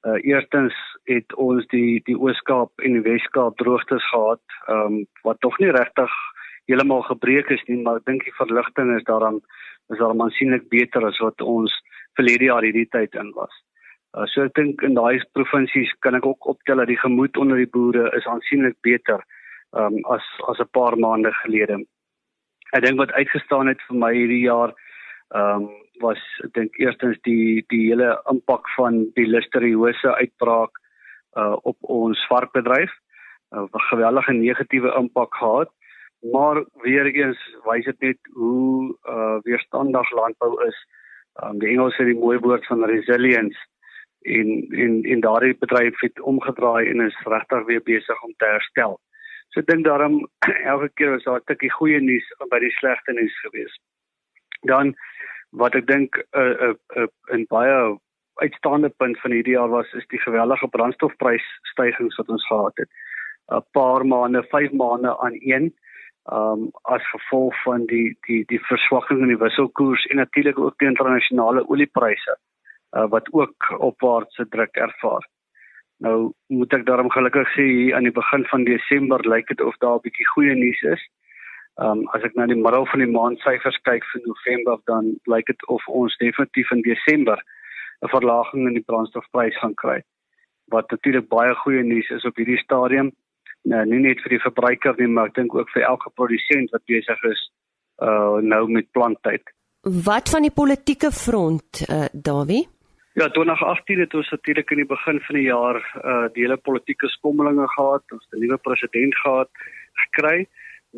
Uh 0.08 0.18
eerstens 0.22 0.74
het 1.04 1.34
ons 1.34 1.66
die 1.66 2.00
die 2.04 2.18
Oos-Kaap 2.18 2.70
en 2.76 2.92
die 2.92 3.10
Wes-Kaap 3.10 3.56
droogtes 3.56 4.08
gehad, 4.10 4.44
ehm 4.68 4.86
um, 4.86 5.06
wat 5.22 5.40
tog 5.40 5.58
nie 5.58 5.70
regtig 5.70 6.10
heeltemal 6.68 7.02
gebreek 7.02 7.50
is 7.50 7.62
nie, 7.68 7.82
maar 7.82 8.00
ek 8.00 8.08
dink 8.08 8.24
die 8.24 8.38
verligting 8.38 8.96
is 8.96 9.06
daarom 9.10 9.40
is 9.92 10.00
daarom 10.00 10.22
aansienlik 10.24 10.68
beter 10.72 11.04
as 11.04 11.18
wat 11.20 11.42
ons 11.44 11.72
verlede 12.16 12.48
jaar 12.48 12.64
hierdie 12.64 12.88
tyd 12.88 13.14
in 13.20 13.32
was. 13.36 13.52
Uh, 14.16 14.24
so 14.30 14.44
ek 14.46 14.54
dink 14.56 14.82
in 14.86 14.94
daai 14.96 15.20
provinsies 15.36 15.90
kan 16.06 16.16
ek 16.16 16.26
ook 16.26 16.46
optel 16.54 16.80
dat 16.80 16.88
die 16.88 17.00
gemoed 17.00 17.36
onder 17.36 17.60
die 17.60 17.70
boere 17.76 18.06
is 18.16 18.28
aansienlik 18.30 18.78
beter 18.86 19.20
um, 19.74 19.98
as 20.14 20.24
as 20.48 20.60
'n 20.62 20.70
paar 20.72 20.96
maande 20.96 21.32
gelede. 21.42 21.82
Ek 22.72 22.84
dink 22.84 22.98
wat 22.98 23.12
uitgestaan 23.12 23.68
het 23.68 23.82
vir 23.88 23.98
my 23.98 24.12
hierdie 24.14 24.44
jaar 24.46 24.72
ehm 25.34 25.66
um, 25.66 25.72
was 26.02 26.22
ek 26.44 26.52
dink 26.54 26.78
eerstens 26.78 27.18
die 27.26 27.64
die 27.70 27.90
hele 27.90 28.14
impak 28.30 28.70
van 28.76 29.04
die 29.18 29.26
listeriose 29.26 30.14
uitbraak 30.14 30.72
uh, 31.36 31.56
op 31.62 31.76
ons 31.80 32.26
varkbedryf. 32.30 32.90
'n 33.54 33.66
uh, 33.66 33.82
geweldige 33.90 34.32
negatiewe 34.32 34.94
impak 34.98 35.34
gehad. 35.34 35.70
Maar 36.32 36.64
weer 36.72 37.06
eens 37.06 37.56
wys 37.64 37.84
dit 37.84 38.00
net 38.00 38.18
hoe 38.32 38.96
uh, 39.08 39.38
weerstandig 39.42 40.10
landbou 40.10 40.66
is. 40.66 40.78
Um, 41.42 41.58
die 41.58 41.68
Engels 41.68 41.96
sê 41.98 42.06
die 42.08 42.18
mooi 42.18 42.38
woord 42.38 42.66
van 42.66 42.84
resilience 42.88 43.58
en 44.24 44.48
en 44.84 45.02
en 45.02 45.20
daardie 45.20 45.56
bedryf 45.60 46.00
het 46.00 46.20
omgedraai 46.20 46.88
en 46.90 47.00
is 47.00 47.18
regtig 47.24 47.66
weer 47.66 47.82
besig 47.82 48.22
om 48.22 48.32
te 48.36 48.46
herstel. 48.46 48.96
So 49.52 49.60
ek 49.60 49.68
dink 49.68 49.84
daarom 49.84 50.22
elke 50.72 50.88
keer 50.94 51.12
was 51.16 51.26
daar 51.28 51.42
'n 51.42 51.48
tikkie 51.50 51.72
goeie 51.76 52.00
nuus 52.00 52.32
by 52.50 52.58
die 52.58 52.72
slegte 52.78 53.12
nuus 53.12 53.36
gewees. 53.44 53.76
Dan 54.62 54.94
wat 55.50 55.74
ek 55.74 55.86
dink 55.86 56.16
'n 56.16 56.24
uh, 56.40 56.70
'n 56.70 56.76
uh, 56.96 57.02
uh, 57.02 57.36
'n 57.36 57.46
baie 57.52 57.98
uitstaande 58.40 58.88
punt 58.88 59.20
van 59.20 59.30
hierdie 59.30 59.58
jaar 59.60 59.68
was 59.68 59.92
is 59.92 60.06
die 60.08 60.24
geweldige 60.24 60.68
brandstofprysstygings 60.68 62.16
wat 62.16 62.28
ons 62.28 62.46
gehad 62.46 62.76
het. 62.76 62.90
'n 63.52 63.64
Paar 63.72 64.06
maande, 64.06 64.42
5 64.42 64.72
maande 64.72 65.18
aan 65.18 65.36
een 65.40 65.74
um 66.32 66.70
as 66.82 67.04
gevolg 67.10 67.62
van 67.62 67.86
die 67.86 68.16
die 68.26 68.44
die 68.48 68.60
verswakking 68.64 69.20
in 69.20 69.28
die 69.28 69.40
wisselkoers 69.40 70.06
en 70.06 70.16
natuurlik 70.16 70.58
ook 70.58 70.78
die 70.78 70.88
internasionale 70.88 71.68
oliepryse 71.68 72.36
uh, 72.96 73.08
wat 73.08 73.28
ook 73.32 73.74
opwaartse 73.78 74.48
druk 74.48 74.76
ervaar. 74.76 75.26
Nou 75.98 76.32
moet 76.46 76.72
ek 76.72 76.86
daarom 76.86 77.10
gelukkig 77.10 77.48
sê 77.54 77.66
hier 77.68 77.96
aan 77.96 78.08
die 78.08 78.16
begin 78.16 78.46
van 78.52 78.64
Desember 78.64 79.20
lyk 79.28 79.52
dit 79.52 79.60
of 79.60 79.76
daar 79.84 79.98
'n 80.00 80.06
bietjie 80.06 80.26
goeie 80.32 80.54
nuus 80.54 80.82
is. 80.82 81.02
Um 81.76 82.08
as 82.16 82.22
ek 82.22 82.34
na 82.34 82.46
die 82.46 82.62
middel 82.62 82.86
van 82.86 83.00
die 83.04 83.12
maand 83.18 83.38
syfers 83.40 83.78
kyk 83.82 84.04
vir 84.12 84.22
November 84.24 84.78
dan 84.84 85.16
lyk 85.26 85.46
dit 85.46 85.66
of 85.68 85.86
ons 85.88 86.16
definitief 86.16 86.70
in 86.70 86.82
Desember 86.82 87.38
'n 88.02 88.08
verlaging 88.08 88.66
in 88.68 88.74
die 88.74 88.86
brandstofprys 88.86 89.58
gaan 89.58 89.74
kry. 89.74 90.00
Wat 90.72 90.90
natuurlik 90.90 91.28
baie 91.28 91.54
goeie 91.54 91.82
nuus 91.82 92.10
is 92.10 92.24
op 92.24 92.36
hierdie 92.36 92.58
stadium. 92.58 93.12
Nou 93.64 93.84
nie 93.88 94.00
net 94.04 94.20
vir 94.20 94.36
die 94.36 94.42
verbruiker 94.44 94.96
nie, 94.98 95.08
maar 95.08 95.30
ek 95.30 95.38
dink 95.38 95.54
ook 95.56 95.70
vir 95.72 95.86
elke 95.88 96.10
produsent 96.18 96.72
wat 96.74 96.84
besig 96.90 97.28
is 97.30 97.42
uh 98.04 98.40
nou 98.42 98.64
met 98.68 98.90
planttyd. 98.92 99.52
Wat 100.04 100.30
van 100.32 100.42
die 100.42 100.52
politieke 100.52 101.10
front, 101.12 101.84
uh 101.88 102.08
Dawie? 102.12 102.64
Ja, 103.14 103.28
2018 103.28 104.00
het 104.02 104.14
ons 104.14 104.30
natuurlik 104.30 104.70
in 104.74 104.82
die 104.82 104.90
begin 104.90 105.20
van 105.26 105.38
die 105.38 105.46
jaar 105.46 105.78
uh 106.02 106.26
die 106.34 106.44
hele 106.44 106.56
politieke 106.56 107.08
skommelinge 107.08 107.68
gehad, 107.76 108.04
ons 108.12 108.26
'n 108.32 108.42
nuwe 108.42 108.58
president 108.58 109.16
gehad 109.22 109.50
gekry, 110.04 110.46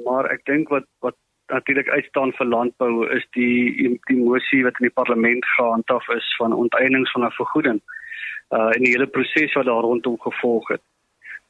maar 0.05 0.31
ek 0.33 0.45
dink 0.45 0.69
wat 0.69 0.87
wat 1.01 1.17
natuurlik 1.47 1.89
uitstaan 1.89 2.33
vir 2.33 2.47
landbou 2.47 3.07
is 3.17 3.27
die 3.39 3.99
die 4.09 4.19
mosie 4.19 4.65
wat 4.65 4.81
in 4.81 4.89
die 4.89 4.99
parlement 5.01 5.45
gehandhaaf 5.57 6.09
is 6.09 6.35
van 6.39 6.53
onteiening 6.53 7.07
van 7.13 7.25
'n 7.25 7.39
vergoeding 7.39 7.81
uh 8.57 8.71
in 8.77 8.83
die 8.83 8.93
hele 8.95 9.07
proses 9.07 9.55
wat 9.55 9.67
daar 9.67 9.87
rondom 9.87 10.19
gevolg 10.21 10.69
het. 10.69 10.83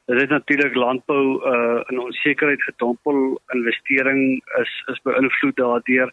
Dit 0.06 0.20
het 0.20 0.28
natuurlik 0.28 0.74
landbou 0.74 1.42
uh 1.52 1.80
in 1.86 1.98
onsekerheid 1.98 2.62
gedompel, 2.62 3.40
investering 3.46 4.44
is 4.60 4.84
is 4.86 5.00
beïnvloed 5.02 5.56
daardeur. 5.56 6.12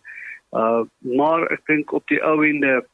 Uh 0.51 0.81
maar 1.00 1.45
ek 1.53 1.62
dink 1.65 1.93
op 1.93 2.07
die 2.07 2.21
ou 2.23 2.41
ende 2.45 2.85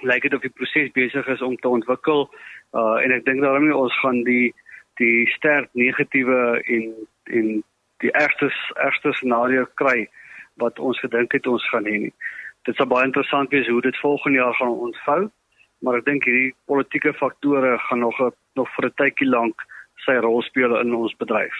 lyk 0.00 0.22
dit 0.22 0.34
of 0.34 0.40
die 0.40 0.56
proses 0.56 0.90
besig 0.96 1.26
is 1.26 1.42
om 1.42 1.56
te 1.56 1.68
ontwikkel 1.68 2.30
uh 2.72 2.96
en 3.04 3.12
ek 3.12 3.24
dink 3.28 3.44
daarom 3.44 3.68
ons 3.72 4.00
gaan 4.00 4.22
die 4.24 4.54
die 4.96 5.28
sterk 5.36 5.68
negatiewe 5.72 6.40
en 6.64 6.88
en 7.24 7.52
die 8.00 8.12
eerste 8.12 8.50
eerste 8.84 9.12
scenario 9.12 9.68
kry 9.74 10.08
wat 10.64 10.78
ons 10.78 11.00
gedink 11.04 11.32
het 11.32 11.46
ons 11.46 11.68
gaan 11.68 11.84
hê 11.84 12.00
nie. 12.08 12.14
Dit 12.64 12.76
sal 12.76 12.88
baie 12.88 13.04
interessant 13.04 13.52
wees 13.52 13.68
hoe 13.68 13.84
dit 13.84 14.00
volgende 14.00 14.38
jaar 14.38 14.54
gaan 14.56 14.72
ontvou, 14.88 15.22
maar 15.84 16.00
ek 16.00 16.08
dink 16.08 16.24
hierdie 16.24 16.54
politieke 16.64 17.12
faktore 17.20 17.78
gaan 17.88 18.06
nog 18.08 18.28
nog 18.56 18.76
vir 18.76 18.86
'n 18.88 18.96
tydjie 18.96 19.28
lank 19.28 19.72
sy 20.04 20.18
rol 20.20 20.42
speel 20.42 20.80
in 20.80 20.94
ons 20.94 21.14
bedryf. 21.16 21.56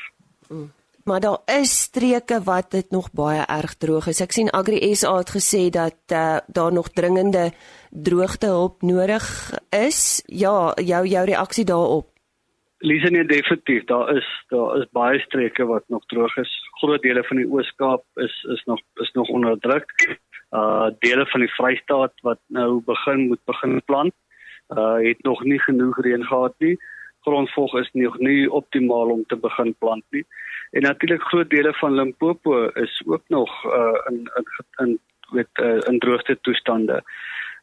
Mm. 0.48 0.70
Maar 1.06 1.20
daar 1.20 1.38
is 1.60 1.80
streke 1.80 2.40
wat 2.42 2.70
dit 2.70 2.90
nog 2.90 3.12
baie 3.12 3.44
erg 3.46 3.74
droog 3.78 4.08
is. 4.10 4.20
Ek 4.20 4.32
sien 4.34 4.48
Agri 4.50 4.80
SA 4.98 5.12
het 5.20 5.30
gesê 5.30 5.68
dat 5.70 5.94
uh, 6.10 6.38
daar 6.50 6.72
nog 6.74 6.88
dringende 6.90 7.52
droogtehulp 7.90 8.82
nodig 8.82 9.26
is. 9.70 10.00
Ja, 10.26 10.74
jou 10.82 11.06
jou 11.06 11.24
reaksie 11.30 11.64
daarop. 11.64 12.10
Lise 12.78 13.10
nee 13.10 13.24
definitief, 13.24 13.84
daar 13.84 14.16
is 14.16 14.26
daar 14.50 14.76
is 14.80 14.90
baie 14.90 15.20
streke 15.20 15.64
wat 15.70 15.86
nog 15.88 16.02
droog 16.10 16.36
is. 16.42 16.50
Groot 16.82 17.02
dele 17.02 17.22
van 17.24 17.36
die 17.36 17.46
Oos-Kaap 17.54 18.02
is 18.26 18.34
is 18.56 18.64
nog 18.64 18.82
is 18.94 19.10
nog 19.14 19.28
onder 19.28 19.58
druk. 19.58 19.94
Uh 20.50 20.90
dele 20.98 21.26
van 21.26 21.40
die 21.40 21.54
Vrystaat 21.54 22.18
wat 22.26 22.42
nou 22.46 22.82
begin 22.84 23.28
moet 23.30 23.44
begin 23.44 23.78
plant, 23.84 24.14
uh 24.74 24.98
het 25.06 25.22
nog 25.22 25.44
nie 25.44 25.62
genoeg 25.62 26.02
reën 26.02 26.26
gehad 26.26 26.54
nie. 26.58 26.76
Grondvog 27.26 27.74
is 27.80 27.90
nog 27.92 28.18
nie 28.18 28.50
optimaal 28.50 29.10
om 29.10 29.24
te 29.26 29.36
begin 29.36 29.74
plant 29.78 30.04
nie. 30.14 30.24
En 30.70 30.82
natuurlik 30.82 31.22
groot 31.22 31.50
dele 31.50 31.72
van 31.74 31.94
Limpopo 31.94 32.66
is 32.66 33.02
ook 33.06 33.22
nog 33.28 33.64
uh 33.64 33.98
in 34.10 34.30
in 34.38 34.46
in 34.84 34.98
met 35.30 35.48
uh, 35.54 35.78
in 35.90 35.98
droogte 35.98 36.38
toestande. 36.40 37.02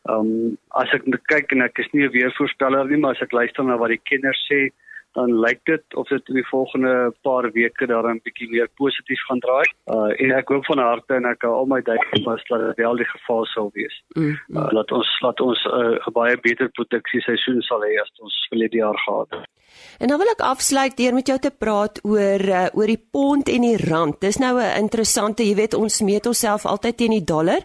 Um 0.04 0.58
as 0.68 0.92
ek 0.92 1.06
kyk 1.32 1.56
en 1.56 1.62
ek 1.64 1.80
is 1.80 1.92
nie 1.92 2.04
'n 2.08 2.12
weervoorspeller 2.12 2.90
nie, 2.90 2.98
maar 2.98 3.16
as 3.16 3.24
ek 3.24 3.32
luister 3.32 3.64
na 3.64 3.78
wat 3.78 3.94
die 3.96 4.04
kenners 4.04 4.42
sê, 4.52 4.68
dan 5.14 5.40
lyk 5.40 5.60
dit 5.64 5.96
of 5.96 6.08
dit 6.08 6.28
in 6.28 6.36
die 6.40 6.48
volgende 6.48 7.14
paar 7.22 7.52
weke 7.52 7.86
daar 7.86 8.08
'n 8.10 8.22
bietjie 8.24 8.50
meer 8.50 8.70
positief 8.76 9.22
gaan 9.28 9.40
draai. 9.40 9.68
Uh 9.86 10.12
en 10.22 10.32
ek 10.32 10.50
hoop 10.50 10.66
van 10.66 10.80
harte 10.80 11.14
en 11.14 11.26
ek 11.26 11.42
hou 11.42 11.54
al 11.54 11.66
my 11.66 11.82
duie 11.82 12.24
vas 12.26 12.44
dat 12.50 12.60
dit 12.60 12.78
wel 12.78 12.96
die 12.96 13.12
geval 13.16 13.46
sal 13.46 13.70
wees. 13.74 14.04
Mm, 14.16 14.24
mm. 14.24 14.58
Uh, 14.58 14.72
laat 14.72 14.92
ons 14.92 15.20
laat 15.22 15.40
ons 15.40 15.66
'n 15.66 16.00
uh, 16.08 16.14
baie 16.14 16.38
beter 16.42 16.70
produksie 16.70 17.22
seisoen 17.22 17.62
sal 17.62 17.82
hê 17.82 18.02
as 18.02 18.12
ons 18.20 18.48
verlede 18.50 18.78
jaar 18.78 18.98
gehad 19.06 19.30
het. 19.30 19.53
En 20.00 20.08
dan 20.08 20.20
wil 20.20 20.32
ek 20.34 20.42
afsluit 20.42 20.98
deur 20.98 21.14
met 21.14 21.28
jou 21.28 21.38
te 21.40 21.52
praat 21.52 22.00
oor 22.04 22.42
uh, 22.42 22.66
oor 22.74 22.90
die 22.90 23.02
pond 23.12 23.50
en 23.50 23.66
die 23.66 23.78
rand. 23.78 24.20
Dis 24.22 24.40
nou 24.42 24.58
'n 24.60 24.80
interessante, 24.82 25.44
jy 25.44 25.56
weet 25.56 25.74
ons 25.74 26.02
meet 26.02 26.26
onsself 26.26 26.66
altyd 26.66 26.98
teen 26.98 27.16
die 27.16 27.24
dollar 27.24 27.62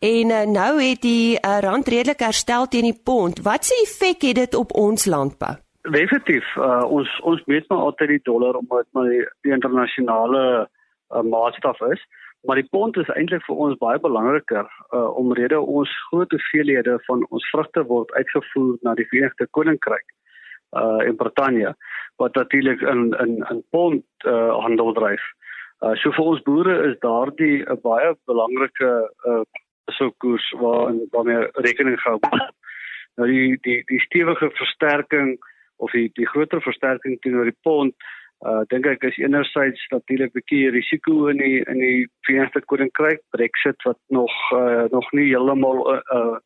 en 0.00 0.30
uh, 0.30 0.44
nou 0.46 0.72
het 0.80 1.02
die 1.02 1.38
uh, 1.40 1.58
rand 1.60 1.88
redelik 1.88 2.20
herstel 2.20 2.68
teen 2.68 2.88
die 2.92 3.00
pond. 3.04 3.42
Wat 3.42 3.64
se 3.64 3.74
effek 3.82 4.22
het 4.22 4.36
dit 4.36 4.54
op 4.54 4.72
ons 4.72 5.06
landbou? 5.06 5.54
Definitief, 5.82 6.44
uh, 6.56 6.84
ons 6.84 7.08
ons 7.22 7.42
meet 7.46 7.68
maar 7.68 7.78
altyd 7.78 8.08
die 8.08 8.22
dollar 8.22 8.54
omdat 8.54 8.86
my 8.92 9.08
die, 9.08 9.24
die 9.42 9.52
internasionale 9.52 10.68
uh, 10.68 11.22
maatstaf 11.22 11.80
is. 11.80 12.02
Maar 12.46 12.56
die 12.56 12.68
pond 12.70 12.96
is 12.96 13.08
eintlik 13.16 13.42
vir 13.44 13.56
ons 13.56 13.78
baie 13.80 13.98
belangriker 14.00 14.64
uh, 14.64 15.08
omrede 15.16 15.60
ons 15.60 15.90
groot 16.08 16.30
hoeveelhede 16.30 16.98
van 17.06 17.26
ons 17.28 17.50
vrugte 17.52 17.84
word 17.84 18.12
uitgevoer 18.16 18.78
na 18.82 18.94
die 18.94 19.08
Verenigde 19.10 19.46
Koninkryk 19.50 20.06
uh 20.76 21.00
in 21.06 21.16
Brittanje 21.16 21.74
wat 22.16 22.34
natuurlik 22.34 22.80
in 22.80 23.16
in 23.18 23.46
in 23.50 23.64
pond 23.70 24.04
uh 24.26 24.56
handel 24.62 24.92
dryf. 24.92 25.22
Uh 25.80 25.94
so 25.94 26.12
vir 26.12 26.24
ons 26.24 26.42
boere 26.42 26.76
is 26.90 26.98
daardie 26.98 27.64
'n 27.64 27.80
baie 27.82 28.14
belangrike 28.24 28.90
uh 29.26 29.42
so 29.98 30.10
koers 30.22 30.46
waar 30.60 30.94
waarmee 31.10 31.48
rekening 31.66 32.00
gehou 32.00 32.18
word. 32.20 32.50
Nou 33.16 33.26
die 33.28 33.58
die 33.62 33.82
die 33.86 34.00
stewige 34.00 34.50
versterking 34.50 35.38
of 35.76 35.90
die 35.90 36.10
die 36.14 36.26
groter 36.26 36.62
versterking 36.62 37.18
teenoor 37.20 37.44
die 37.44 37.60
pond 37.62 37.94
uh 38.46 38.62
dink 38.68 38.86
ek 38.86 39.02
is 39.04 39.18
enerzijds 39.18 39.82
natuurlik 39.90 40.30
'n 40.32 40.38
bietjie 40.38 40.70
risiko 40.70 41.26
in 41.28 41.36
die 41.36 41.60
in 41.66 41.78
die 41.78 42.08
Verenigde 42.26 42.60
Koninkryk 42.60 43.20
Brexit 43.30 43.82
wat 43.82 43.98
nog 44.08 44.32
uh 44.52 44.84
nog 44.90 45.12
nie 45.12 45.28
heeltemal 45.32 45.94
uh, 45.94 46.00
uh 46.14 46.38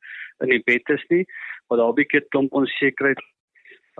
in 0.42 0.50
die 0.50 0.62
bed 0.64 0.88
is 0.88 1.04
nie, 1.08 1.24
maar 1.68 1.78
daar 1.78 1.92
'n 1.92 2.00
bietjie 2.00 2.28
klomp 2.28 2.52
onsekerheid 2.52 3.20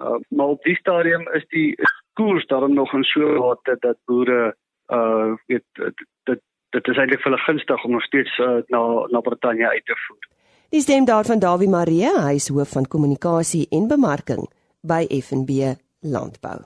Uh, 0.03 0.19
maar 0.29 0.47
op 0.47 0.63
die 0.63 0.77
stadium 0.77 1.29
is 1.33 1.45
die 1.49 1.75
koers 2.13 2.47
daarom 2.47 2.75
nog 2.75 2.93
in 2.95 3.05
so 3.05 3.39
mate 3.39 3.77
dat 3.81 3.97
boere 4.05 4.55
uh 4.93 5.33
weet 5.47 5.65
dit 5.73 6.07
dit 6.25 6.41
dit 6.71 6.89
eintlik 6.89 7.23
vir 7.23 7.31
hulle 7.31 7.45
gunstig 7.47 7.85
om 7.85 7.93
nog 7.97 8.03
steeds 8.03 8.39
uh, 8.39 8.59
na 8.75 8.83
na 9.11 9.21
Brittanje 9.21 9.69
uit 9.69 9.87
te 9.87 9.97
voer. 10.07 10.29
Die 10.69 10.81
stem 10.81 11.05
daarvan 11.05 11.39
Dawie 11.39 11.69
Marie, 11.69 12.11
hy 12.11 12.35
is 12.35 12.49
hoof 12.49 12.75
van 12.75 12.89
kommunikasie 12.91 13.67
en 13.71 13.89
bemarking 13.89 14.49
by 14.83 15.07
FNB 15.07 15.77
Landbou. 16.03 16.65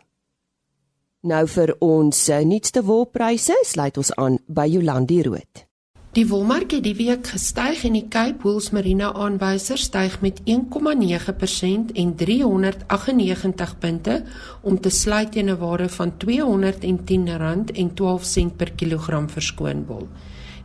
Nou 1.29 1.45
vir 1.47 1.75
ons 1.85 2.29
uh, 2.29 2.41
nuutste 2.47 2.83
wolpryse 2.83 3.57
sluit 3.63 3.97
ons 4.01 4.15
aan 4.17 4.39
by 4.47 4.65
Jolandi 4.71 5.23
Rood. 5.27 5.68
Die 6.17 6.23
wolmark 6.25 6.73
het 6.73 6.87
die 6.87 6.95
week 6.97 7.27
gestyg 7.35 7.83
en 7.85 7.93
die 7.93 8.07
Cape 8.09 8.41
Wool 8.41 8.65
Merino 8.73 9.13
aanwyser 9.13 9.77
styg 9.79 10.21
met 10.25 10.41
1,9% 10.49 11.93
en 12.01 12.15
398 12.17 13.79
punte 13.79 14.25
om 14.63 14.81
te 14.81 14.89
sluit 14.89 15.33
teen 15.33 15.51
'n 15.51 15.59
waarde 15.59 15.89
van 15.89 16.13
R210.12 16.13 18.57
per 18.57 18.73
kilogram 18.73 19.29
verskoon 19.29 19.87
wol. 19.87 20.09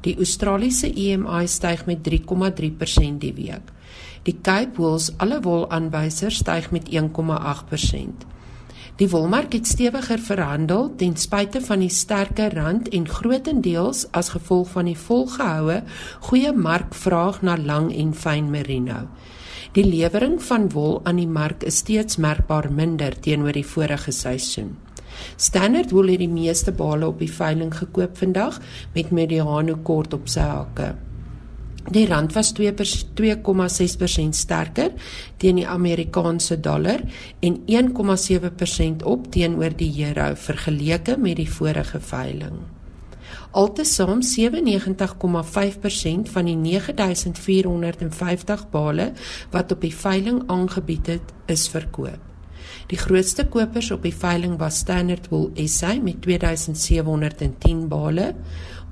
Die 0.02 0.16
Australiese 0.16 0.94
EMI 0.94 1.48
styg 1.48 1.86
met 1.86 2.04
3,3% 2.04 3.20
die 3.20 3.34
week. 3.34 3.72
Die 4.24 4.38
Cape 4.42 4.72
Wool 4.76 5.00
alle 5.18 5.42
wol 5.42 5.70
aanwyser 5.70 6.32
styg 6.32 6.72
met 6.72 6.90
1,8%. 6.90 8.26
Die 9.02 9.08
wolmark 9.10 9.56
het 9.58 9.66
stewiger 9.68 10.22
verhandel 10.22 10.92
ten 10.96 11.16
spyte 11.18 11.58
van 11.66 11.82
die 11.82 11.90
sterker 11.90 12.54
rand 12.54 12.92
en 12.94 13.08
grootendeels 13.10 14.04
as 14.14 14.30
gevolg 14.36 14.70
van 14.76 14.86
die 14.86 14.98
volgehoue 14.98 15.80
goeie 16.28 16.52
markvraag 16.54 17.40
na 17.42 17.56
lang 17.58 17.90
en 17.90 18.12
fyn 18.14 18.52
merino. 18.54 19.08
Die 19.74 19.86
lewering 19.88 20.38
van 20.46 20.68
wol 20.70 21.00
aan 21.10 21.18
die 21.18 21.28
mark 21.28 21.66
is 21.66 21.80
steeds 21.82 22.20
merkbaar 22.22 22.70
minder 22.70 23.18
teenoor 23.18 23.58
die 23.58 23.66
vorige 23.66 24.14
seisoen. 24.14 24.76
Standard 25.38 25.90
wol 25.92 26.14
het 26.14 26.22
die 26.22 26.30
meeste 26.30 26.72
bale 26.78 27.10
op 27.10 27.18
die 27.22 27.32
veiling 27.34 27.74
gekoop 27.74 28.18
vandag 28.22 28.62
met 28.94 29.10
Mediano 29.10 29.80
kort 29.82 30.14
op 30.14 30.30
sy 30.30 30.46
hakke. 30.46 30.94
Die 31.92 32.06
rand 32.08 32.32
was 32.36 32.54
2,6% 32.56 34.32
sterker 34.32 34.92
teen 35.38 35.56
die 35.60 35.68
Amerikaanse 35.68 36.60
dollar 36.60 37.02
en 37.44 37.60
1,7% 37.68 39.04
op 39.04 39.32
teenoor 39.32 39.75
die 39.75 40.06
euro 40.06 40.36
vergeleke 40.36 41.18
met 41.18 41.36
die 41.42 41.50
vorige 41.50 42.00
veiling. 42.00 42.60
Altesaam 43.52 44.22
97,5% 44.24 44.28
van 46.34 46.46
die 46.46 46.58
9450 46.58 48.70
bale 48.72 49.12
wat 49.52 49.72
op 49.72 49.82
die 49.82 49.96
veiling 49.96 50.44
aangebied 50.48 51.08
het, 51.08 51.34
is 51.46 51.70
verkoop. 51.70 52.33
Die 52.91 52.98
grootste 52.98 53.46
kopers 53.48 53.91
op 53.91 54.03
die 54.03 54.15
veiling 54.15 54.60
was 54.60 54.77
Standard 54.84 55.29
Wool 55.32 55.51
SA 55.67 55.93
met 56.01 56.22
2710 56.22 57.88
bale, 57.88 58.36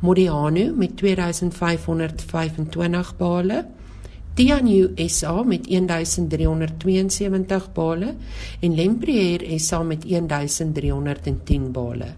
Modiano 0.01 0.73
met 0.75 0.97
2525 0.97 3.17
bale, 3.17 3.65
Tianyu 4.33 4.93
SA 5.11 5.43
met 5.43 5.67
1372 5.67 7.73
bale 7.75 8.15
en 8.59 8.75
Lempriere 8.75 9.59
SA 9.59 9.83
met 9.83 10.07
1310 10.07 11.71
bale. 11.71 12.13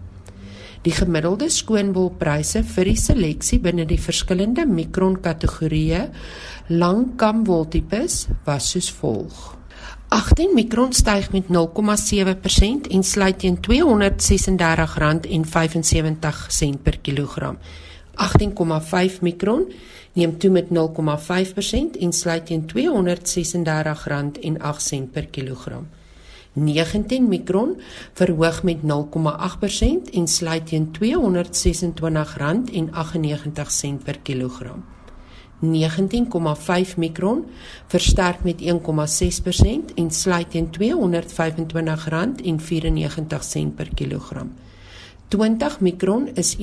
Die 0.84 0.92
gemiddelde 0.92 1.46
skoonwolpryse 1.48 2.60
vir 2.74 2.90
die 2.90 2.98
seleksie 3.00 3.58
binne 3.64 3.86
die 3.88 3.98
verskillende 3.98 4.66
mikron 4.68 5.16
kategorieë 5.24 6.02
lang 6.76 7.14
kamwoltipes 7.20 8.26
was 8.44 8.68
soos 8.74 8.90
volg: 8.92 9.38
18 10.14 10.54
mikron 10.54 10.92
styg 10.92 11.32
met 11.32 11.44
0,7% 11.50 11.50
en 12.90 13.02
sluit 13.02 13.38
teen 13.38 13.58
R236,75 13.58 13.62
per 16.82 16.98
kilogram. 17.02 17.58
18,5 18.14 19.20
mikron 19.20 19.72
neem 20.12 20.38
toe 20.38 20.50
met 20.50 20.66
0,5% 20.70 20.70
en 22.00 22.12
sluit 22.12 22.46
teen 22.46 22.62
R236,08 22.62 22.70
per 25.12 25.26
kilogram. 25.26 25.88
19 26.52 27.28
mikron 27.28 27.80
verhoog 28.12 28.62
met 28.62 28.78
0,8% 28.82 28.86
en 30.12 30.26
sluit 30.26 30.66
teen 30.66 30.90
R226,98 30.98 31.00
per 34.04 34.18
kilogram. 34.22 34.93
19,5 35.72 36.96
mikron 36.96 37.44
versterk 37.86 38.44
met 38.44 38.62
1,6% 38.62 38.68
en 39.94 40.10
sluit 40.10 40.50
teen 40.50 40.68
R225,94 40.70 40.72
per 43.74 43.88
kilogram. 43.94 44.52
20 45.28 45.80
mikron 45.80 46.28
is 46.34 46.56
1,2% 46.56 46.60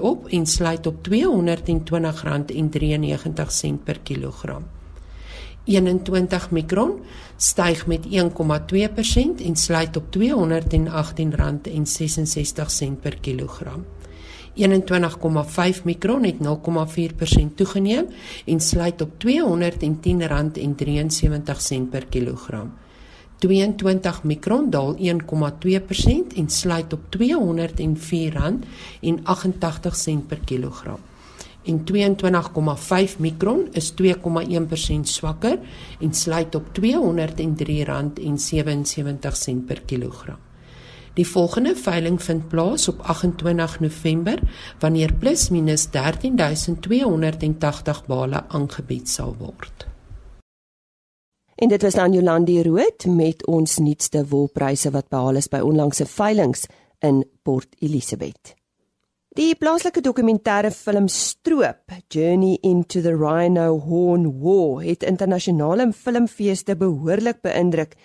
op 0.00 0.26
en 0.28 0.46
sluit 0.46 0.86
op 0.86 1.08
R220,93 1.08 1.14
per 3.84 3.98
kilogram. 4.02 4.64
21 5.66 6.50
mikron 6.50 7.00
styg 7.36 7.86
met 7.86 8.06
1,2% 8.06 8.10
en 9.44 9.56
sluit 9.56 9.96
op 9.96 10.04
R218,66 10.16 10.20
per 13.00 13.16
kilogram. 13.20 13.84
21,5 14.56 15.82
mikron 15.84 16.24
het 16.24 16.36
0,4% 16.36 16.40
toegeneem 17.54 18.06
en 18.44 18.60
sluit 18.60 19.00
op 19.00 19.10
R210,73 19.24 19.28
per 21.90 22.06
kilogram. 22.06 22.72
22 23.38 24.22
mikron 24.22 24.70
daal 24.70 24.96
1,2% 24.96 25.02
en 26.36 26.48
sluit 26.48 26.92
op 26.92 27.00
R204,88 27.16 27.18
per 30.26 30.38
kilogram. 30.44 30.98
En 31.62 31.84
22,5 31.84 33.18
mikron 33.18 33.68
is 33.70 33.94
2,1% 34.02 34.04
swakker 35.02 35.58
en 36.00 36.14
sluit 36.14 36.54
op 36.54 36.66
R203,77 36.80 36.80
per 39.66 39.80
kilogram. 39.86 40.45
Die 41.16 41.24
volgende 41.24 41.72
veiling 41.76 42.22
vind 42.22 42.48
plaas 42.48 42.88
op 42.88 43.00
28 43.00 43.80
November 43.80 44.40
wanneer 44.78 45.14
plus 45.14 45.48
minus 45.48 45.86
13280 45.90 48.06
bale 48.06 48.44
aangebied 48.48 49.08
sal 49.08 49.36
word. 49.38 49.86
En 51.54 51.68
dit 51.68 51.82
was 51.82 51.94
dan 51.94 52.12
Jolandi 52.12 52.62
Rood 52.62 53.06
met 53.06 53.46
ons 53.46 53.78
nuutste 53.78 54.26
wolpryse 54.28 54.90
wat 54.92 55.08
behaal 55.08 55.40
is 55.40 55.48
by 55.48 55.64
onlangse 55.64 56.06
veilinge 56.06 56.68
in 57.00 57.24
Port 57.42 57.68
Elizabeth. 57.80 58.54
Die 59.36 59.54
plaaslike 59.56 60.00
dokumentêre 60.04 60.70
film 60.70 61.08
Stroop, 61.08 61.92
Journey 62.08 62.58
into 62.60 63.00
the 63.00 63.16
Rhino 63.16 63.80
Horn 63.80 64.40
War, 64.40 64.84
het 64.84 65.02
internasionale 65.02 65.92
filmfeeste 65.92 66.76
behoorlik 66.76 67.40
beïndruk 67.40 67.96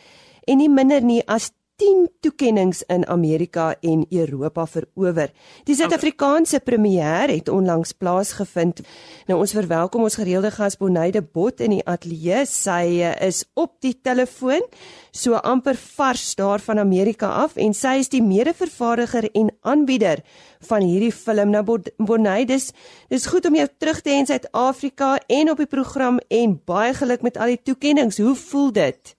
en 0.47 0.57
nie 0.57 0.71
minder 0.71 1.03
nie 1.03 1.21
as 1.27 1.51
10 1.81 2.09
toekenninge 2.21 2.83
in 2.87 3.07
Amerika 3.07 3.75
en 3.81 4.05
Europa 4.09 4.67
verower. 4.67 5.31
Die 5.65 5.73
Suid-Afrikaanse 5.75 6.59
premier 6.61 7.31
het 7.31 7.47
onlangs 7.49 7.95
plaasgevind. 7.97 8.83
Nou 9.25 9.39
ons 9.41 9.53
verwelkom 9.57 10.03
ons 10.05 10.17
gereelde 10.19 10.51
gas 10.53 10.77
Bonaide 10.77 11.23
Bot 11.25 11.63
in 11.65 11.73
die 11.73 11.81
ateljee. 11.89 12.43
Sy 12.45 13.01
eh, 13.01 13.15
is 13.25 13.41
op 13.57 13.79
die 13.81 13.95
telefoon, 13.97 14.61
so 15.09 15.39
amper 15.41 15.79
vars 15.97 16.27
daar 16.37 16.61
van 16.61 16.83
Amerika 16.83 17.31
af 17.41 17.57
en 17.57 17.73
sy 17.73 17.95
is 18.03 18.11
die 18.13 18.21
mede-vervaardiger 18.21 19.31
en 19.31 19.49
aanbieder 19.65 20.21
van 20.69 20.85
hierdie 20.85 21.13
film. 21.15 21.49
Nou 21.55 21.63
Bonaide, 21.97 22.51
dis 22.53 22.69
dis 23.09 23.25
goed 23.31 23.49
om 23.49 23.57
jou 23.57 23.65
terug 23.81 24.03
te 24.05 24.13
hê 24.13 24.19
in 24.21 24.29
Suid-Afrika 24.29 25.15
en 25.25 25.49
op 25.55 25.65
die 25.65 25.71
program 25.71 26.21
en 26.29 26.59
baie 26.61 26.93
geluk 26.93 27.25
met 27.25 27.41
al 27.41 27.55
die 27.55 27.63
toekenninge. 27.71 28.21
Hoe 28.21 28.37
voel 28.37 28.69
dit? 28.77 29.15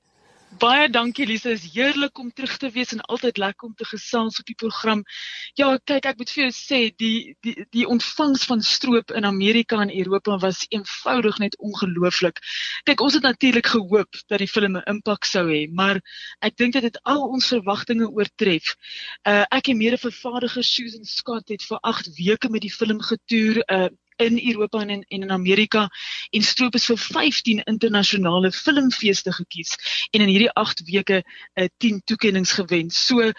Baie 0.63 0.87
dankie 0.95 1.25
Lisa, 1.27 1.51
is 1.51 1.65
heerlik 1.75 2.19
om 2.23 2.29
terug 2.31 2.53
te 2.63 2.69
wees 2.71 2.93
en 2.95 3.01
altyd 3.11 3.39
lekker 3.43 3.67
om 3.67 3.73
te 3.75 3.87
gesels 3.89 4.39
op 4.39 4.47
die 4.47 4.55
program. 4.55 5.01
Ja, 5.59 5.73
kyk, 5.91 6.05
ek 6.07 6.21
moet 6.21 6.31
vir 6.31 6.43
jou 6.45 6.53
sê 6.55 6.79
die 7.03 7.35
die 7.43 7.65
die 7.75 7.83
ontvangs 7.91 8.45
van 8.47 8.63
stroop 8.63 9.11
in 9.19 9.27
Amerika 9.27 9.81
en 9.83 9.91
Europa 9.91 10.37
was 10.45 10.61
eenvoudig 10.71 11.41
net 11.43 11.57
ongelooflik. 11.59 12.39
Kyk, 12.87 13.03
ons 13.03 13.19
het 13.19 13.27
natuurlik 13.27 13.73
gehoop 13.73 14.21
dat 14.31 14.39
die 14.39 14.51
film 14.53 14.79
'n 14.79 14.87
impak 14.95 15.27
sou 15.27 15.49
hê, 15.51 15.67
maar 15.67 15.99
ek 16.47 16.55
dink 16.57 16.79
dit 16.79 16.87
het 16.87 17.01
al 17.03 17.27
ons 17.27 17.51
verwagtinge 17.51 18.07
oortref. 18.07 18.77
Uh 19.27 19.43
ek 19.51 19.75
en 19.75 19.83
mede 19.83 19.99
vervaardiger 19.99 20.63
Susan 20.63 21.05
Scott 21.05 21.49
het 21.49 21.67
vir 21.67 21.83
8 21.83 22.15
weke 22.23 22.49
met 22.49 22.63
die 22.63 22.77
film 22.79 23.03
getoer 23.03 23.65
uh 23.67 23.91
in 24.29 24.39
Europa 24.53 24.81
en 24.81 24.91
in, 24.91 25.05
en 25.09 25.27
in 25.29 25.31
Amerika 25.31 25.89
en 26.31 26.43
Stroop 26.43 26.75
is 26.75 26.87
vir 26.91 26.99
15 26.99 27.65
internasionale 27.65 28.53
filmfeeste 28.53 29.33
gekies 29.33 29.77
en 30.11 30.21
in 30.21 30.33
hierdie 30.33 30.53
8 30.53 30.87
weke 30.91 31.23
uh, 31.23 31.69
10 31.79 32.03
toekenninge 32.05 32.55
gewen. 32.55 32.91
So 32.91 33.33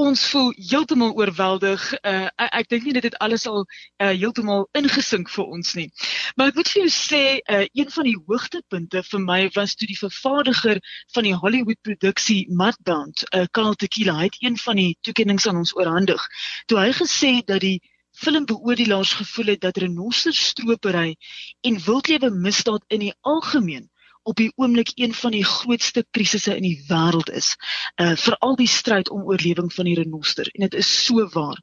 ons 0.00 0.22
voel 0.32 0.50
heeltemal 0.56 1.12
oorweldig. 1.18 1.82
Uh, 2.00 2.28
ek 2.40 2.54
ek 2.60 2.68
dink 2.72 2.86
nie 2.86 2.94
dit 2.96 3.06
het 3.08 3.16
alles 3.24 3.46
al 3.50 3.62
uh, 3.64 4.08
heeltemal 4.08 4.66
ingesink 4.78 5.30
vir 5.32 5.52
ons 5.56 5.74
nie. 5.76 5.88
Maar 6.36 6.52
ek 6.52 6.60
moet 6.60 6.72
vir 6.72 6.82
jou 6.82 6.92
sê, 6.94 7.22
uh, 7.40 7.64
een 7.76 7.92
van 7.92 8.08
die 8.08 8.16
hoogtepunte 8.16 9.04
vir 9.10 9.24
my 9.26 9.40
was 9.56 9.76
toe 9.76 9.88
die 9.90 9.98
vervaardiger 9.98 10.80
van 11.14 11.28
die 11.28 11.36
Hollywood 11.36 11.80
produksie 11.86 12.42
Mudbound, 12.48 13.26
uh, 13.34 13.44
Carl 13.56 13.76
Tequila, 13.76 14.16
het 14.24 14.38
een 14.40 14.56
van 14.64 14.80
die 14.80 14.92
toekenninge 15.06 15.48
aan 15.50 15.62
ons 15.64 15.74
oorhandig. 15.76 16.28
Toe 16.70 16.80
hy 16.80 16.92
gesê 16.96 17.32
dat 17.44 17.64
die 17.66 17.78
filmbeoordelaars 18.20 19.12
gevoel 19.12 19.46
het 19.54 19.60
dat 19.60 19.76
renosterstropery 19.76 21.16
en 21.60 21.80
wildlewe 21.84 22.30
misdaad 22.30 22.84
in 22.86 22.98
die 23.06 23.14
algemeen 23.20 23.88
op 24.22 24.36
die 24.36 24.52
oomblik 24.56 24.90
een 24.94 25.14
van 25.14 25.30
die 25.30 25.44
grootste 25.44 26.04
krisisse 26.10 26.56
in 26.56 26.62
die 26.62 26.84
wêreld 26.88 27.32
is. 27.32 27.54
Uh 27.96 28.16
veral 28.16 28.56
die 28.56 28.68
stryd 28.68 29.10
om 29.10 29.22
oorlewing 29.22 29.72
van 29.72 29.88
die 29.88 29.96
renoster 29.96 30.50
en 30.52 30.68
dit 30.68 30.74
is 30.82 30.90
so 31.04 31.28
waar. 31.32 31.62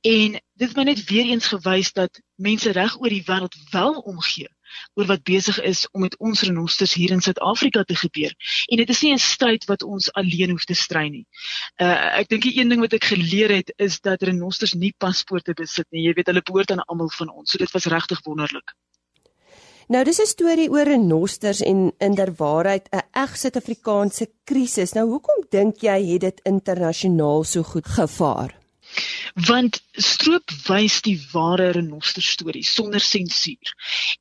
En 0.00 0.32
dit 0.32 0.68
het 0.68 0.76
my 0.76 0.88
net 0.90 1.04
weer 1.10 1.30
eens 1.30 1.46
gewys 1.54 1.92
dat 1.92 2.20
mense 2.34 2.72
reg 2.72 2.98
oor 2.98 3.14
die 3.14 3.24
wêreld 3.30 3.56
wel 3.70 3.94
omgee 4.14 4.50
oor 4.94 5.06
wat 5.06 5.22
besig 5.22 5.60
is 5.62 5.86
om 5.92 6.00
met 6.00 6.16
ons 6.18 6.42
renosters 6.42 6.94
hier 6.94 7.10
in 7.10 7.20
Suid-Afrika 7.20 7.82
te 7.82 7.96
gebeur. 7.96 8.34
En 8.66 8.76
dit 8.76 8.88
is 8.88 9.02
nie 9.02 9.12
'n 9.12 9.18
stryd 9.18 9.64
wat 9.64 9.82
ons 9.82 10.12
alleen 10.12 10.50
hoef 10.50 10.64
te 10.64 10.74
stry 10.74 11.08
nie. 11.08 11.26
Uh 11.76 12.20
ek 12.20 12.28
dink 12.28 12.42
die 12.42 12.58
een 12.58 12.68
ding 12.68 12.80
wat 12.80 12.92
ek 12.92 13.04
geleer 13.04 13.50
het 13.50 13.72
is 13.76 14.00
dat 14.00 14.22
renosters 14.22 14.74
nie 14.74 14.94
paspoorte 14.98 15.54
besit 15.54 15.86
nie. 15.90 16.06
Jy 16.06 16.12
weet 16.14 16.26
hulle 16.26 16.42
behoort 16.42 16.70
aan 16.70 16.84
almal 16.86 17.10
van 17.10 17.30
ons. 17.30 17.50
So 17.50 17.58
dit 17.58 17.70
was 17.70 17.86
regtig 17.86 18.20
wonderlik. 18.24 18.74
Nou 19.88 20.04
dis 20.04 20.20
'n 20.20 20.26
storie 20.26 20.70
oor 20.70 20.86
renosters 20.86 21.60
en 21.60 21.92
inderwaarheid 21.98 22.88
'n 22.90 23.02
eg 23.12 23.36
Suid-Afrikaanse 23.36 24.26
krisis. 24.44 24.92
Nou 24.92 25.08
hoekom 25.08 25.44
dink 25.50 25.80
jy 25.80 26.12
het 26.12 26.20
dit 26.20 26.40
internasionaal 26.44 27.44
so 27.44 27.62
goed 27.62 27.86
gevaar? 27.86 28.61
Want 29.48 29.80
stroop 29.92 30.52
wys 30.66 31.00
die 31.04 31.16
ware 31.32 31.70
renoster 31.76 32.22
storie 32.22 32.64
sonder 32.66 33.00
sensuur. 33.00 33.72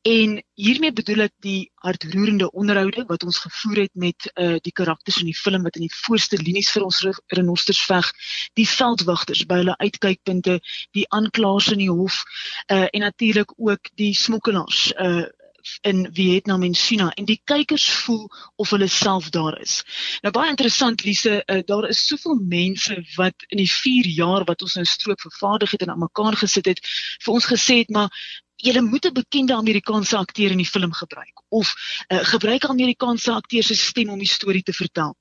En 0.07 0.38
hiermee 0.55 0.93
bedoel 0.95 1.25
ek 1.27 1.34
die 1.43 1.71
hartroerende 1.84 2.51
onderhoude 2.51 3.05
wat 3.10 3.23
ons 3.27 3.41
gevoer 3.43 3.84
het 3.86 3.93
met 3.93 4.29
uh 4.36 4.57
die 4.62 4.75
karakters 4.75 5.21
in 5.21 5.31
die 5.31 5.38
film 5.38 5.63
wat 5.67 5.79
in 5.79 5.88
die 5.88 5.97
voorste 6.03 6.39
linies 6.41 6.71
vir 6.71 6.86
ons 6.88 7.01
renosters 7.36 7.81
veg, 7.89 8.12
die 8.60 8.67
veldwagters 8.67 9.45
by 9.49 9.62
hulle 9.63 9.77
uitkykpunte, 9.81 10.60
die 10.97 11.05
aanklaers 11.10 11.71
in 11.75 11.84
die 11.84 11.91
hof 11.91 12.23
uh 12.67 12.88
en 12.91 13.07
natuurlik 13.07 13.53
ook 13.57 13.93
die 13.95 14.13
smokkelaars 14.15 14.91
uh 14.97 15.27
in 15.82 16.10
Vietnam 16.13 16.63
en 16.63 16.76
China 16.76 17.10
en 17.15 17.26
die 17.26 17.41
kykers 17.43 17.88
voel 18.04 18.30
of 18.56 18.69
hulle 18.69 18.88
self 18.88 19.30
daar 19.30 19.60
is. 19.62 19.82
Nou 20.21 20.34
baie 20.36 20.50
interessant 20.50 21.04
Lise, 21.04 21.41
uh, 21.45 21.62
daar 21.65 21.89
is 21.89 22.06
soveel 22.08 22.39
mense 22.41 22.97
wat 23.15 23.47
in 23.50 23.58
die 23.58 23.71
4 23.71 24.08
jaar 24.08 24.45
wat 24.45 24.62
ons 24.62 24.78
nou 24.80 24.86
stroop 24.86 25.21
vervaardig 25.21 25.71
het 25.71 25.82
en 25.82 25.95
aan 25.95 26.06
mekaar 26.06 26.38
gesit 26.38 26.65
het, 26.65 26.80
vir 27.24 27.34
ons 27.34 27.45
gesê 27.45 27.82
het 27.84 27.89
maar 27.89 28.10
jy 28.62 28.82
moet 28.82 29.06
'n 29.06 29.13
bekende 29.13 29.56
Amerikaanse 29.56 30.17
akteur 30.17 30.52
in 30.52 30.58
die 30.58 30.69
film 30.69 30.93
gebruik 30.93 31.41
of 31.50 31.74
uh, 32.08 32.19
gebruik 32.24 32.65
Amerikaanse 32.65 33.32
akteur 33.32 33.63
se 33.63 33.76
stem 33.76 34.10
om 34.10 34.19
die 34.19 34.28
storie 34.28 34.63
te 34.63 34.74
vertel. 34.74 35.15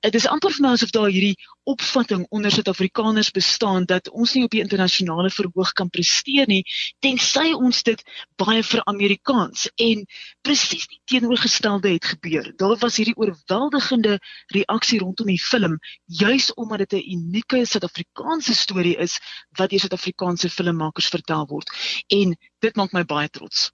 Dit 0.00 0.14
is 0.14 0.26
amper 0.26 0.50
vir 0.50 0.62
my 0.66 0.72
asof 0.72 0.90
daar 0.90 1.10
hierdie 1.10 1.36
opvatting 1.66 2.26
onder 2.30 2.50
Suid-Afrikaners 2.54 3.30
bestaan 3.34 3.84
dat 3.84 4.08
ons 4.10 4.34
nie 4.34 4.44
op 4.46 4.52
die 4.54 4.62
internasionale 4.62 5.30
verhoog 5.34 5.72
kan 5.74 5.90
presteer 5.90 6.46
nie 6.46 6.62
tensy 7.04 7.50
ons 7.56 7.82
dit 7.86 8.02
baie 8.38 8.62
vir 8.62 8.82
Amerikaans 8.86 9.66
en 9.82 10.04
presies 10.46 10.86
die 10.86 11.00
teenoorgestelde 11.10 11.92
het 11.96 12.04
gebeur. 12.12 12.52
Daar 12.56 12.76
was 12.82 13.00
hierdie 13.00 13.16
oorweldigende 13.16 14.18
reaksie 14.54 15.00
rondom 15.02 15.26
die 15.32 15.42
film 15.42 15.78
juis 16.06 16.52
omdat 16.54 16.86
dit 16.86 16.92
'n 16.92 17.10
unieke 17.16 17.64
Suid-Afrikaanse 17.66 18.54
storie 18.54 18.96
is 18.96 19.18
wat 19.58 19.70
deur 19.70 19.80
Suid-Afrikaanse 19.80 20.50
filmmakers 20.50 21.08
vertel 21.08 21.46
word. 21.46 21.70
En 22.08 22.36
dit 22.58 22.76
maak 22.76 22.92
my 22.92 23.04
baie 23.04 23.28
trots. 23.28 23.70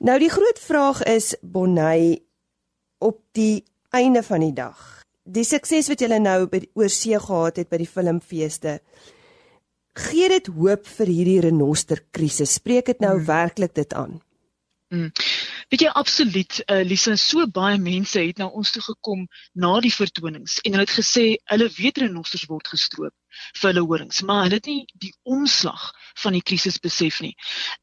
Nou 0.00 0.18
die 0.18 0.30
groot 0.30 0.58
vraag 0.58 1.02
is 1.02 1.36
Bonnie 1.42 2.26
op 2.98 3.20
die 3.32 3.64
einde 3.90 4.22
van 4.22 4.40
die 4.40 4.52
dag. 4.52 4.99
Die 5.24 5.44
sukses 5.44 5.90
wat 5.92 6.00
julle 6.00 6.18
nou 6.22 6.46
by 6.50 6.62
oorsee 6.78 7.18
gehad 7.20 7.60
het 7.60 7.68
by 7.70 7.80
die 7.82 7.90
filmfeeste. 7.90 8.78
Gee 10.00 10.28
dit 10.32 10.48
hoop 10.54 10.86
vir 10.86 11.12
hierdie 11.12 11.40
renoster 11.44 12.00
krisis? 12.14 12.56
Spreek 12.60 12.86
dit 12.86 13.00
nou 13.04 13.16
hmm. 13.18 13.26
werklik 13.26 13.74
dit 13.74 13.94
aan? 13.94 14.20
Mm. 14.90 15.12
Weet 15.70 15.84
jy 15.84 15.90
absoluut, 15.94 16.56
uh, 16.66 16.80
Lisa, 16.82 17.12
so 17.14 17.44
baie 17.46 17.76
mense 17.78 18.18
het 18.18 18.40
na 18.42 18.48
ons 18.48 18.72
toe 18.74 18.82
gekom 18.82 19.28
na 19.54 19.76
die 19.84 19.92
vertonings 19.94 20.56
en 20.64 20.74
hulle 20.74 20.82
het 20.82 20.94
gesê 20.96 21.24
hulle 21.52 21.68
weet 21.76 22.00
renosters 22.02 22.48
word 22.50 22.72
gestroop 22.72 23.14
vir 23.60 23.68
hulle 23.68 23.84
horings, 23.86 24.24
maar 24.26 24.48
hulle 24.48 24.58
het 24.58 24.66
nie 24.66 24.80
die 25.04 25.12
omslag 25.22 25.92
van 26.14 26.32
die 26.32 26.42
krisis 26.42 26.78
besef 26.78 27.20
nie. 27.20 27.34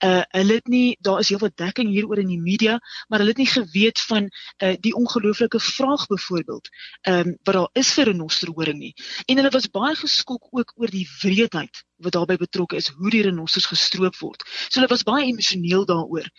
Uh 0.04 0.22
hulle 0.36 0.60
het 0.60 0.68
nie 0.68 0.98
daar 1.02 1.20
is 1.20 1.30
heelwat 1.30 1.58
dekking 1.58 1.90
hieroor 1.90 2.20
in 2.20 2.28
die 2.28 2.42
media, 2.42 2.80
maar 3.08 3.20
hulle 3.20 3.36
het 3.36 3.44
nie 3.44 3.52
geweet 3.52 4.00
van 4.10 4.30
uh 4.64 4.76
die 4.80 4.94
ongelooflike 4.94 5.60
vraag 5.60 6.08
byvoorbeeld, 6.08 6.70
ehm 7.02 7.28
um, 7.28 7.38
wat 7.44 7.54
daar 7.56 7.70
is 7.74 7.94
vir 7.94 8.06
'n 8.06 8.12
renosterhoring 8.12 8.80
nie. 8.80 8.94
En 9.26 9.38
hulle 9.38 9.50
was 9.50 9.70
baie 9.70 9.96
geskok 9.96 10.48
ook 10.52 10.74
oor 10.76 10.90
die 10.90 11.08
wreedheid 11.22 11.86
wat 11.98 12.14
daarbey 12.14 12.38
betrokke 12.38 12.76
is 12.76 12.88
hoe 12.88 13.10
die 13.10 13.24
renosters 13.26 13.66
gestroop 13.66 14.18
word. 14.22 14.44
So 14.70 14.80
hulle 14.80 14.92
was 14.92 15.06
baie 15.08 15.26
emosioneel 15.26 15.86
daaroor. 15.90 16.30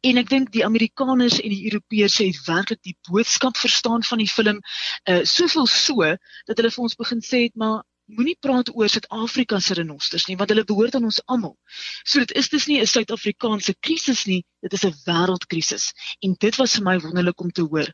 En 0.00 0.16
ek 0.22 0.30
dink 0.30 0.52
die 0.54 0.64
Amerikaners 0.64 1.40
en 1.40 1.54
die 1.54 1.64
Europeërs 1.70 2.20
het 2.22 2.40
werklik 2.46 2.82
die 2.86 2.96
boodskap 3.10 3.56
verstaan 3.56 4.06
van 4.06 4.22
die 4.22 4.30
film, 4.30 4.62
uh 5.10 5.22
soveel 5.24 5.66
so 5.66 6.14
dat 6.46 6.56
hulle 6.56 6.70
vir 6.74 6.84
ons 6.86 6.98
begin 6.98 7.22
sê 7.24 7.46
het 7.48 7.56
maar 7.56 7.82
moenie 8.08 8.36
praat 8.40 8.70
oor 8.74 8.88
Suid-Afrika 8.88 9.60
se 9.60 9.76
renosters 9.78 10.26
nie 10.28 10.36
want 10.40 10.52
hulle 10.52 10.64
behoort 10.68 10.96
aan 10.96 11.08
ons 11.08 11.20
almal. 11.26 11.56
So 12.04 12.22
dit 12.24 12.32
is 12.40 12.48
dus 12.48 12.66
nie 12.66 12.80
'n 12.80 12.86
Suid-Afrikaanse 12.86 13.74
krisis 13.80 14.24
nie, 14.26 14.42
dit 14.64 14.72
is 14.72 14.84
'n 14.84 14.94
wêreldkrisis. 15.06 15.92
En 16.20 16.34
dit 16.38 16.56
was 16.56 16.74
vir 16.74 16.84
my 16.84 16.98
wonderlik 16.98 17.40
om 17.40 17.50
te 17.50 17.62
hoor. 17.62 17.88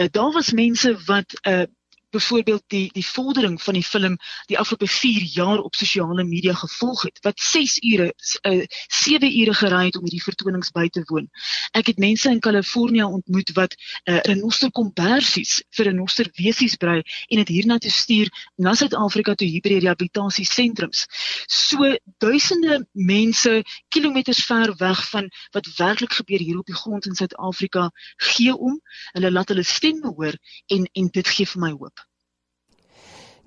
Uh, 0.00 0.06
daar 0.10 0.32
was 0.32 0.52
mense 0.52 0.96
wat 1.06 1.34
uh, 1.46 1.64
byvoorbeeld 2.10 2.62
die 2.66 2.90
die 2.92 3.06
vordering 3.06 3.62
van 3.62 3.74
die 3.74 3.84
film 3.84 4.16
die 4.46 4.58
afgelope 4.58 4.88
4 4.88 5.22
jaar 5.22 5.58
op 5.58 5.74
sosiale 5.74 6.24
media 6.24 6.54
gevolg 6.54 7.02
het 7.02 7.18
wat 7.22 7.40
6 7.40 7.78
ure 7.82 8.12
uh, 8.42 8.64
7 8.88 9.40
ure 9.40 9.54
gery 9.54 9.84
het 9.84 9.96
om 9.96 10.06
hierdie 10.06 10.22
vertonings 10.22 10.70
by 10.70 10.88
te 10.88 11.02
woon. 11.06 11.28
Ek 11.72 11.86
het 11.86 11.98
mense 11.98 12.30
in 12.30 12.40
Kalifornië 12.40 13.04
ontmoet 13.04 13.52
wat 13.54 13.76
'n 13.76 14.12
uh, 14.12 14.20
renoster 14.30 14.70
kompersies 14.70 15.62
vir 15.76 15.90
renoster 15.90 16.30
wesies 16.40 16.76
brei 16.76 17.02
en 17.28 17.36
dit 17.42 17.48
hiernatoe 17.48 17.90
stuur 17.90 18.32
na 18.56 18.74
Suid-Afrika 18.74 19.34
toe 19.34 19.48
hier 19.48 19.62
by 19.62 19.68
die 19.68 19.84
rehabilitasie 19.84 20.44
sentrums. 20.44 21.06
So 21.46 21.96
duisende 22.18 22.86
mense 22.92 23.62
kilometers 23.88 24.44
ver 24.44 24.74
weg 24.78 25.08
van 25.10 25.30
wat 25.52 25.70
werklik 25.76 26.12
gebeur 26.12 26.38
hier 26.38 26.58
op 26.58 26.66
die 26.66 26.80
grond 26.82 27.06
in 27.06 27.14
Suid-Afrika 27.14 27.90
gee 28.16 28.56
om. 28.56 28.80
Hulle 29.12 29.30
laat 29.30 29.48
hulle 29.48 29.62
stem 29.64 30.02
hoor 30.04 30.34
en 30.66 30.88
en 30.92 31.08
dit 31.12 31.28
gee 31.28 31.46
vir 31.46 31.60
my 31.60 31.72
hoop. 31.76 32.07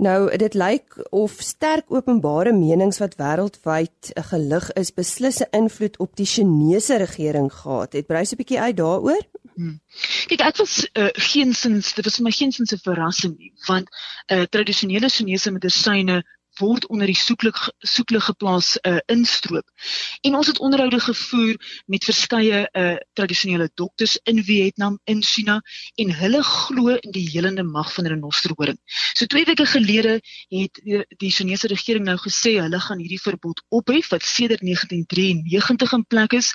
Nou 0.01 0.37
dit 0.37 0.53
lyk 0.57 0.95
of 1.13 1.35
sterk 1.45 1.91
openbare 1.93 2.53
menings 2.57 2.97
wat 2.97 3.19
wêreldwyd 3.19 4.09
gelig 4.31 4.71
is 4.81 4.89
beslis 4.97 5.41
'n 5.43 5.51
invloed 5.59 5.97
op 6.01 6.15
die 6.17 6.25
Chinese 6.25 6.97
regering 6.97 7.53
gehad. 7.53 7.93
Het 7.93 8.07
brys 8.07 8.31
'n 8.33 8.39
bietjie 8.39 8.59
uit 8.59 8.77
daaroor? 8.77 9.21
Hmm. 9.55 9.77
Kyk, 10.25 10.41
ek 10.41 10.57
was 10.57 10.89
uh, 10.93 11.13
geensins, 11.13 11.93
dit 11.93 12.05
was 12.05 12.19
my 12.19 12.31
geensins 12.31 12.73
'n 12.73 12.81
verrassing 12.81 13.37
nie, 13.37 13.53
want 13.67 13.89
uh, 14.33 14.41
tradisionele 14.41 15.09
Chinese 15.09 15.51
medisyne 15.51 16.23
word 16.59 16.87
onder 16.91 17.07
die 17.07 17.15
soeklik 17.15 17.57
soeklig 17.79 18.25
geplaas 18.25 18.73
uh, 18.87 18.97
instroop. 19.11 19.67
En 20.21 20.35
ons 20.35 20.47
het 20.47 20.59
onderhoude 20.59 20.99
gevoer 20.99 21.55
met 21.85 22.03
verskeie 22.03 22.63
uh, 22.71 22.95
tradisionele 23.13 23.69
dokters 23.73 24.17
in 24.23 24.43
Vietnam, 24.43 24.99
in 25.05 25.23
China 25.23 25.61
en 25.95 26.13
hulle 26.15 26.43
glo 26.43 26.95
in 26.95 27.11
die 27.15 27.27
helende 27.29 27.63
mag 27.63 27.93
van 27.93 28.07
renosterhoring. 28.07 28.79
So 29.13 29.25
2 29.25 29.45
weke 29.45 29.65
gelede 29.65 30.19
het 30.49 30.81
die, 30.83 31.03
die 31.17 31.31
Chinese 31.31 31.67
regering 31.67 32.05
nou 32.05 32.17
gesê 32.19 32.57
hulle 32.59 32.79
gaan 32.79 32.99
hierdie 32.99 33.21
verbod 33.21 33.63
ophef 33.69 34.11
wat 34.11 34.25
sedert 34.27 34.61
1993 34.65 35.97
in 35.97 36.05
plek 36.07 36.37
is. 36.39 36.53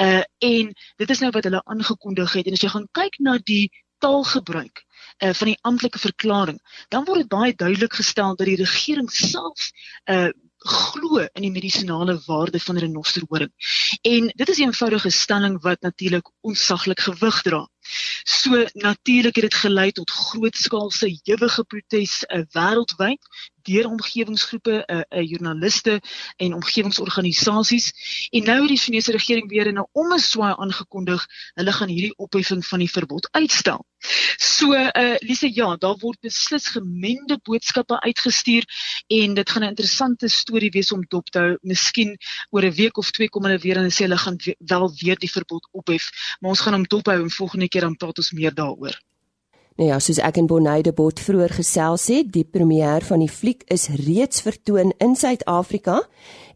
Uh 0.00 0.22
en 0.42 0.72
dit 0.98 1.10
is 1.10 1.20
nou 1.22 1.30
wat 1.30 1.44
hulle 1.46 1.62
aangekondig 1.64 2.32
het 2.38 2.46
en 2.46 2.56
as 2.56 2.62
jy 2.62 2.70
gaan 2.72 2.88
kyk 2.98 3.18
na 3.22 3.38
die 3.46 3.70
taalgebruik 4.02 4.82
uh, 5.18 5.32
van 5.32 5.46
die 5.46 5.58
amptelike 5.60 5.98
verklaring, 5.98 6.58
dan 6.88 7.04
word 7.04 7.24
dit 7.24 7.28
baie 7.28 7.54
duidelik 7.54 7.94
gestel 7.94 8.36
dat 8.36 8.46
die 8.46 8.60
regering 8.60 9.10
self 9.10 9.70
uh 10.04 10.30
glo 10.62 11.18
in 11.34 11.42
die 11.42 11.50
medisinale 11.50 12.20
waarde 12.26 12.60
van 12.62 12.78
renosterhoring. 12.78 13.50
En 14.06 14.30
dit 14.34 14.48
is 14.48 14.58
'n 14.58 14.62
eenvoudige 14.70 15.10
stelling 15.10 15.60
wat 15.62 15.80
natuurlik 15.80 16.30
onsaglik 16.40 17.00
gewig 17.00 17.42
dra. 17.42 17.68
So 18.24 18.66
natuurlik 18.72 19.34
het 19.34 19.44
dit 19.50 19.54
gelei 19.54 19.90
tot 19.92 20.10
grootskaalse 20.10 21.08
ewige 21.22 21.64
protes 21.64 22.24
uh, 22.28 22.42
wêreldwyd 22.52 23.22
deur 23.62 23.86
omgewingsgroepe, 23.86 24.82
uh, 24.86 25.00
uh, 25.08 25.22
joernaliste 25.28 26.00
en 26.36 26.54
omgewingsorganisasies. 26.54 27.92
En 28.30 28.44
nou 28.44 28.58
het 28.60 28.68
die 28.68 28.78
Chinese 28.78 29.12
regering 29.12 29.48
weer 29.48 29.66
in 29.66 29.78
'n 29.78 29.88
ommeswaai 29.92 30.54
aangekondig, 30.56 31.26
hulle 31.54 31.72
gaan 31.72 31.88
hierdie 31.88 32.16
opheffing 32.16 32.66
van 32.66 32.78
die 32.78 32.90
verbod 32.90 33.28
uitstel. 33.30 33.86
So 34.36 34.74
uh 34.74 35.14
Lise, 35.20 35.50
ja, 35.54 35.76
daar 35.76 35.96
word 35.98 36.18
beslis 36.20 36.66
gemengde 36.74 37.38
boodskappe 37.42 38.00
uitgestuur 38.00 38.64
en 39.06 39.34
dit 39.34 39.50
gaan 39.50 39.62
'n 39.62 39.68
interessante 39.68 40.28
storie 40.28 40.70
wees 40.70 40.92
om 40.92 41.04
dop 41.08 41.30
te 41.30 41.38
hou. 41.38 41.56
Miskien 41.62 42.16
oor 42.50 42.64
'n 42.64 42.74
week 42.74 42.96
of 42.96 43.10
twee 43.10 43.28
kom 43.28 43.44
hulle 43.44 43.58
weer 43.58 43.76
en 43.76 43.90
sê 43.90 44.04
hulle 44.06 44.18
gaan 44.18 44.36
we 44.36 44.56
wel 44.58 44.92
weer 45.00 45.16
die 45.16 45.30
verbod 45.30 45.68
ophef, 45.70 46.10
maar 46.40 46.50
ons 46.50 46.60
gaan 46.60 46.72
hom 46.72 46.84
dop 46.84 47.06
hou 47.06 47.22
en 47.22 47.30
volgende 47.30 47.68
keer 47.68 47.81
dan 47.82 47.96
praat 47.98 48.22
ons 48.22 48.32
meer 48.36 48.54
daaroor. 48.54 48.96
Nou 49.80 49.88
ja, 49.88 49.96
soos 50.04 50.20
ek 50.20 50.36
en 50.36 50.46
Bonnie 50.50 50.92
Bot 50.92 51.20
vroeër 51.24 51.54
gesels 51.56 52.04
het, 52.12 52.28
die 52.34 52.44
premier 52.44 53.04
van 53.08 53.22
die 53.24 53.30
fliek 53.32 53.64
is 53.72 53.88
reeds 54.02 54.44
vertoon 54.44 54.92
in 55.00 55.16
Suid-Afrika 55.16 56.02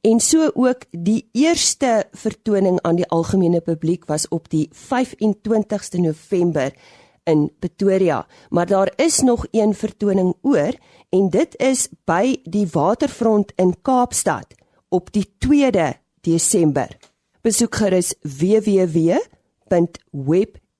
en 0.04 0.20
so 0.20 0.50
ook 0.54 0.84
die 0.92 1.24
eerste 1.32 2.04
vertoning 2.12 2.76
aan 2.84 3.00
die 3.00 3.08
algemene 3.08 3.62
publiek 3.64 4.04
was 4.10 4.28
op 4.28 4.50
die 4.52 4.68
25ste 4.68 6.02
November 6.04 6.76
in 7.26 7.48
Pretoria, 7.58 8.26
maar 8.50 8.68
daar 8.68 8.92
is 9.02 9.20
nog 9.24 9.46
een 9.50 9.74
vertoning 9.74 10.34
oor 10.42 10.76
en 11.10 11.30
dit 11.30 11.56
is 11.58 11.88
by 12.04 12.36
die 12.44 12.66
Waterfront 12.70 13.52
in 13.56 13.74
Kaapstad 13.82 14.54
op 14.88 15.10
die 15.12 15.26
2de 15.40 15.96
Desember. 16.20 16.92
Besoek 17.42 17.74
gerus 17.74 18.14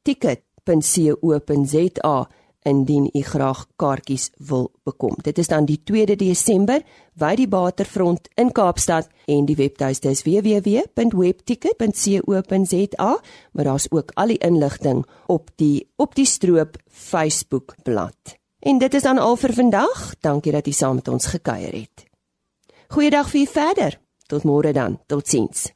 www.webticket.co.za 0.06 2.28
indien 2.62 3.10
u 3.12 3.22
graag 3.22 3.66
kaartjies 3.76 4.30
wil 4.36 4.72
bekom. 4.82 5.14
Dit 5.22 5.38
is 5.38 5.46
dan 5.46 5.64
die 5.64 5.80
2de 5.84 6.16
Desember 6.18 6.82
by 7.14 7.34
die 7.38 7.48
Waterfront 7.48 8.28
in 8.34 8.52
Kaapstad 8.52 9.08
en 9.26 9.44
die 9.46 9.56
webtuiste 9.56 10.08
is 10.10 10.22
www.webticket.co.za, 10.26 13.20
maar 13.52 13.64
daar's 13.64 13.86
ook 13.90 14.10
al 14.14 14.26
die 14.26 14.38
inligting 14.38 15.06
op 15.26 15.50
die 15.54 15.88
op 15.96 16.14
die 16.14 16.26
stroop 16.26 16.76
Facebook 16.90 17.74
bladsy. 17.82 18.34
En 18.58 18.78
dit 18.78 18.94
is 18.94 19.02
dan 19.02 19.18
al 19.18 19.36
vir 19.36 19.54
vandag. 19.54 20.14
Dankie 20.20 20.52
dat 20.52 20.66
u 20.66 20.72
saam 20.72 20.94
met 20.94 21.08
ons 21.08 21.26
gekuier 21.26 21.72
het. 21.72 22.04
Goeiedag 22.88 23.30
vir 23.30 23.40
u 23.40 23.46
verder. 23.46 24.00
Tot 24.26 24.42
môre 24.42 24.72
dan. 24.72 24.98
Totsiens. 25.06 25.75